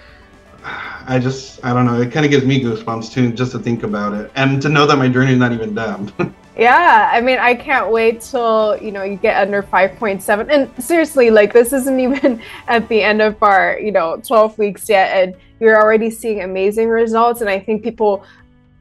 i 1.07 1.19
just 1.19 1.63
i 1.65 1.73
don't 1.73 1.85
know 1.85 1.99
it 1.99 2.11
kind 2.11 2.25
of 2.25 2.31
gives 2.31 2.45
me 2.45 2.61
goosebumps 2.61 3.11
too 3.11 3.31
just 3.31 3.51
to 3.51 3.59
think 3.59 3.83
about 3.83 4.13
it 4.13 4.31
and 4.35 4.61
to 4.61 4.69
know 4.69 4.85
that 4.85 4.97
my 4.97 5.09
journey 5.09 5.33
is 5.33 5.39
not 5.39 5.51
even 5.51 5.73
done. 5.73 6.11
Yeah 6.57 7.09
i 7.11 7.19
mean 7.19 7.37
i 7.37 7.53
can't 7.53 7.91
wait 7.91 8.21
till 8.21 8.77
you 8.81 8.89
know 8.93 9.03
you 9.03 9.17
get 9.17 9.35
under 9.35 9.61
5.7 9.61 10.47
and 10.49 10.83
seriously 10.83 11.29
like 11.29 11.51
this 11.51 11.73
isn't 11.73 11.99
even 12.07 12.41
at 12.69 12.87
the 12.87 13.03
end 13.03 13.21
of 13.21 13.43
our 13.43 13.77
you 13.77 13.91
know 13.91 14.21
12 14.25 14.57
weeks 14.57 14.87
yet 14.87 15.21
and 15.21 15.35
you're 15.59 15.75
already 15.75 16.09
seeing 16.09 16.43
amazing 16.43 16.87
results 16.87 17.41
and 17.41 17.49
i 17.49 17.59
think 17.59 17.83
people 17.83 18.23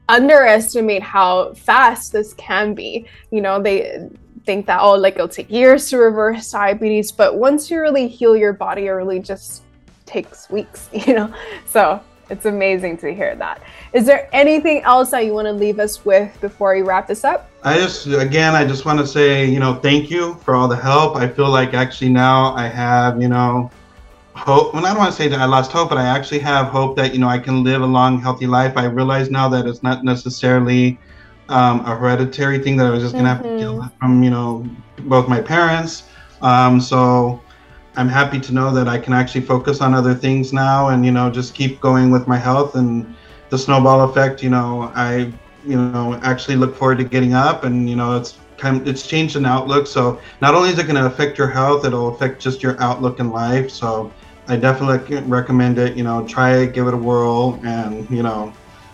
underestimate 0.09 1.03
how 1.03 1.53
fast 1.55 2.13
this 2.13 2.33
can 2.35 2.75
be 2.75 3.07
you 3.33 3.41
know 3.41 3.61
they 3.61 4.09
think 4.45 4.67
that 4.67 4.81
oh 4.81 4.95
like 4.95 5.15
it'll 5.15 5.29
take 5.29 5.51
years 5.51 5.89
to 5.89 5.97
reverse 5.97 6.51
diabetes 6.51 7.11
but 7.11 7.37
once 7.37 7.71
you 7.71 7.81
really 7.81 8.07
heal 8.07 8.37
your 8.37 8.53
body 8.53 8.87
it 8.87 8.91
really 8.91 9.19
just 9.19 9.63
takes 10.07 10.51
weeks 10.51 10.89
you 11.07 11.15
know? 11.15 11.33
So 11.67 12.01
it's 12.31 12.47
amazing 12.47 12.97
to 12.99 13.15
hear 13.15 13.37
that. 13.37 13.63
Is 13.93 14.07
there 14.07 14.29
anything 14.33 14.83
else 14.83 15.11
that 15.11 15.27
you 15.27 15.35
want 15.35 15.47
to 15.47 15.53
leave 15.53 15.79
us 15.79 16.05
with 16.05 16.41
before 16.41 16.75
we 16.75 16.83
wrap 16.83 17.07
this 17.07 17.23
up? 17.25 17.51
I 17.63 17.77
just 17.77 18.07
again 18.07 18.55
i 18.55 18.65
just 18.65 18.85
want 18.85 18.99
to 18.99 19.07
say 19.07 19.47
you 19.47 19.59
know 19.59 19.75
thank 19.75 20.11
you 20.11 20.35
for 20.45 20.55
all 20.55 20.69
the 20.69 20.77
help. 20.77 21.17
I 21.17 21.29
feel 21.29 21.51
like 21.51 21.75
actually 21.75 22.11
now 22.11 22.55
i 22.55 22.67
have 22.67 23.21
you 23.21 23.29
know 23.29 23.71
hope 24.35 24.75
well 24.75 24.85
i 24.85 24.89
don't 24.89 24.99
want 24.99 25.11
to 25.11 25.17
say 25.17 25.29
that 25.29 25.39
i 25.39 25.45
lost 25.45 25.71
hope 25.71 25.89
but 25.89 25.97
i 25.97 26.05
actually 26.05 26.41
have 26.41 26.67
hope 26.67 26.97
that 26.97 27.13
you 27.15 27.21
know 27.21 27.29
i 27.29 27.39
can 27.39 27.63
live 27.63 27.83
a 27.83 27.87
long 27.87 28.21
healthy 28.21 28.47
life. 28.47 28.77
I 28.77 28.87
realize 28.87 29.31
now 29.31 29.49
that 29.51 29.67
it's 29.67 29.83
not 29.83 30.05
necessarily 30.05 30.99
um, 31.49 31.81
a 31.81 31.97
hereditary 31.97 32.59
thing 32.59 32.77
that 32.77 32.87
I 32.87 32.91
was 32.91 33.03
just 33.03 33.15
gonna 33.15 33.29
mm-hmm. 33.29 33.43
have 33.45 33.53
to 33.53 33.59
deal 33.59 33.73
mm-hmm. 33.73 33.83
with 33.83 33.93
from 33.99 34.23
you 34.23 34.31
know 34.31 34.69
both 35.01 35.29
my 35.29 35.41
parents. 35.41 36.05
Um, 36.43 36.81
so 36.81 37.43
I'm 37.97 38.09
happy 38.09 38.41
to 38.41 38.53
know 38.53 38.73
that 38.75 38.89
I 38.89 38.99
can 38.99 39.13
actually 39.13 39.43
focus 39.43 39.81
on 39.81 39.95
other 39.95 40.15
things 40.15 40.53
now 40.53 40.89
and 40.89 41.05
you 41.05 41.13
know 41.13 41.31
just 41.31 41.55
keep 41.55 41.81
going 41.81 42.11
with 42.11 42.27
my 42.27 42.37
health 42.37 42.75
and 42.75 43.15
the 43.51 43.59
snowball 43.59 44.09
effect. 44.09 44.43
You 44.43 44.51
know 44.51 44.93
I 44.95 45.33
you 45.67 45.77
know 45.77 46.19
actually 46.23 46.57
look 46.57 46.75
forward 46.77 46.99
to 46.99 47.05
getting 47.05 47.35
up 47.35 47.65
and 47.65 47.89
you 47.89 47.97
know 47.97 48.17
it's 48.17 48.39
kind 48.57 48.81
of, 48.81 48.89
it's 48.89 49.07
changed 49.07 49.37
an 49.37 49.47
outlook. 49.47 49.87
So 49.87 50.21
not 50.41 50.55
only 50.55 50.71
is 50.71 50.79
it 50.79 50.85
going 50.85 50.97
to 50.97 51.07
affect 51.07 51.39
your 51.39 51.49
health, 51.49 51.85
it'll 51.85 52.15
affect 52.15 52.41
just 52.41 52.63
your 52.63 52.81
outlook 52.81 53.21
in 53.21 53.31
life. 53.31 53.71
So 53.71 54.13
I 54.49 54.57
definitely 54.57 55.21
recommend 55.23 55.79
it. 55.79 55.97
You 55.97 56.05
know, 56.05 56.27
try 56.27 56.57
it, 56.59 56.75
give 56.75 56.87
it 56.87 56.95
a 56.95 56.97
whirl, 56.97 57.61
and 57.65 58.09
you 58.11 58.23
know, 58.23 58.53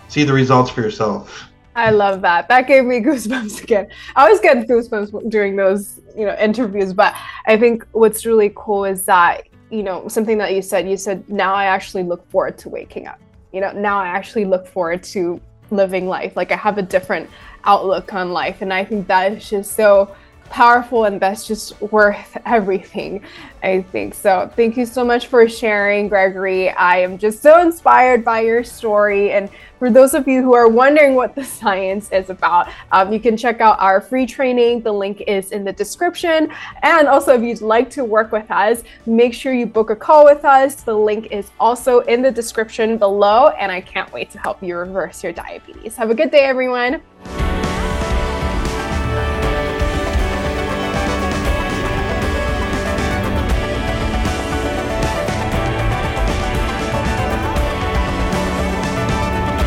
see 0.08 0.24
the 0.24 0.32
results 0.32 0.70
for 0.70 0.80
yourself. 0.80 1.49
I 1.80 1.90
love 1.90 2.20
that. 2.22 2.48
That 2.48 2.66
gave 2.66 2.84
me 2.84 3.00
goosebumps 3.08 3.62
again. 3.62 3.88
I 4.14 4.24
always 4.24 4.40
get 4.40 4.68
goosebumps 4.68 5.30
during 5.30 5.56
those, 5.56 6.00
you 6.16 6.26
know, 6.26 6.36
interviews, 6.38 6.92
but 6.92 7.14
I 7.46 7.56
think 7.56 7.86
what's 7.92 8.26
really 8.26 8.52
cool 8.54 8.84
is 8.84 9.04
that, 9.06 9.48
you 9.70 9.82
know, 9.82 10.06
something 10.08 10.38
that 10.38 10.54
you 10.54 10.62
said, 10.62 10.88
you 10.88 10.96
said, 10.96 11.28
now 11.28 11.54
I 11.54 11.64
actually 11.64 12.02
look 12.02 12.28
forward 12.30 12.58
to 12.58 12.68
waking 12.68 13.06
up. 13.06 13.20
You 13.52 13.60
know, 13.60 13.72
now 13.72 13.98
I 13.98 14.08
actually 14.08 14.44
look 14.44 14.66
forward 14.66 15.02
to 15.04 15.40
living 15.70 16.06
life. 16.06 16.36
Like 16.36 16.52
I 16.52 16.56
have 16.56 16.78
a 16.78 16.82
different 16.82 17.30
outlook 17.64 18.12
on 18.12 18.32
life. 18.32 18.62
And 18.62 18.72
I 18.72 18.84
think 18.84 19.06
that 19.06 19.32
is 19.32 19.48
just 19.48 19.72
so 19.72 20.14
powerful 20.50 21.04
and 21.04 21.20
that's 21.20 21.46
just 21.46 21.80
worth 21.80 22.36
everything, 22.46 23.24
I 23.62 23.82
think. 23.82 24.14
So, 24.14 24.50
thank 24.56 24.76
you 24.76 24.84
so 24.84 25.04
much 25.04 25.28
for 25.28 25.48
sharing, 25.48 26.08
Gregory. 26.08 26.70
I 26.70 26.98
am 26.98 27.16
just 27.16 27.40
so 27.40 27.60
inspired 27.60 28.24
by 28.24 28.40
your 28.40 28.62
story. 28.64 29.32
And 29.32 29.48
for 29.78 29.90
those 29.90 30.12
of 30.12 30.28
you 30.28 30.42
who 30.42 30.54
are 30.54 30.68
wondering 30.68 31.14
what 31.14 31.34
the 31.34 31.44
science 31.60 32.12
is 32.12 32.28
about, 32.28 32.68
um, 32.92 33.12
you 33.12 33.20
can 33.20 33.36
check 33.36 33.60
out 33.60 33.80
our 33.80 34.00
free 34.00 34.26
training. 34.26 34.82
The 34.82 34.92
link 34.92 35.22
is 35.26 35.52
in 35.52 35.64
the 35.64 35.72
description. 35.72 36.52
And 36.82 37.08
also, 37.08 37.34
if 37.34 37.42
you'd 37.42 37.62
like 37.62 37.88
to 37.90 38.04
work 38.04 38.30
with 38.32 38.50
us, 38.50 38.82
make 39.06 39.32
sure 39.32 39.54
you 39.54 39.66
book 39.66 39.90
a 39.90 39.96
call 39.96 40.24
with 40.24 40.44
us. 40.44 40.82
The 40.82 40.94
link 40.94 41.28
is 41.30 41.50
also 41.58 42.00
in 42.00 42.20
the 42.20 42.30
description 42.30 42.98
below. 42.98 43.48
And 43.48 43.72
I 43.72 43.80
can't 43.80 44.12
wait 44.12 44.30
to 44.32 44.38
help 44.38 44.62
you 44.62 44.76
reverse 44.76 45.24
your 45.24 45.32
diabetes. 45.32 45.96
Have 45.96 46.10
a 46.10 46.14
good 46.14 46.30
day, 46.30 46.40
everyone. 46.40 47.00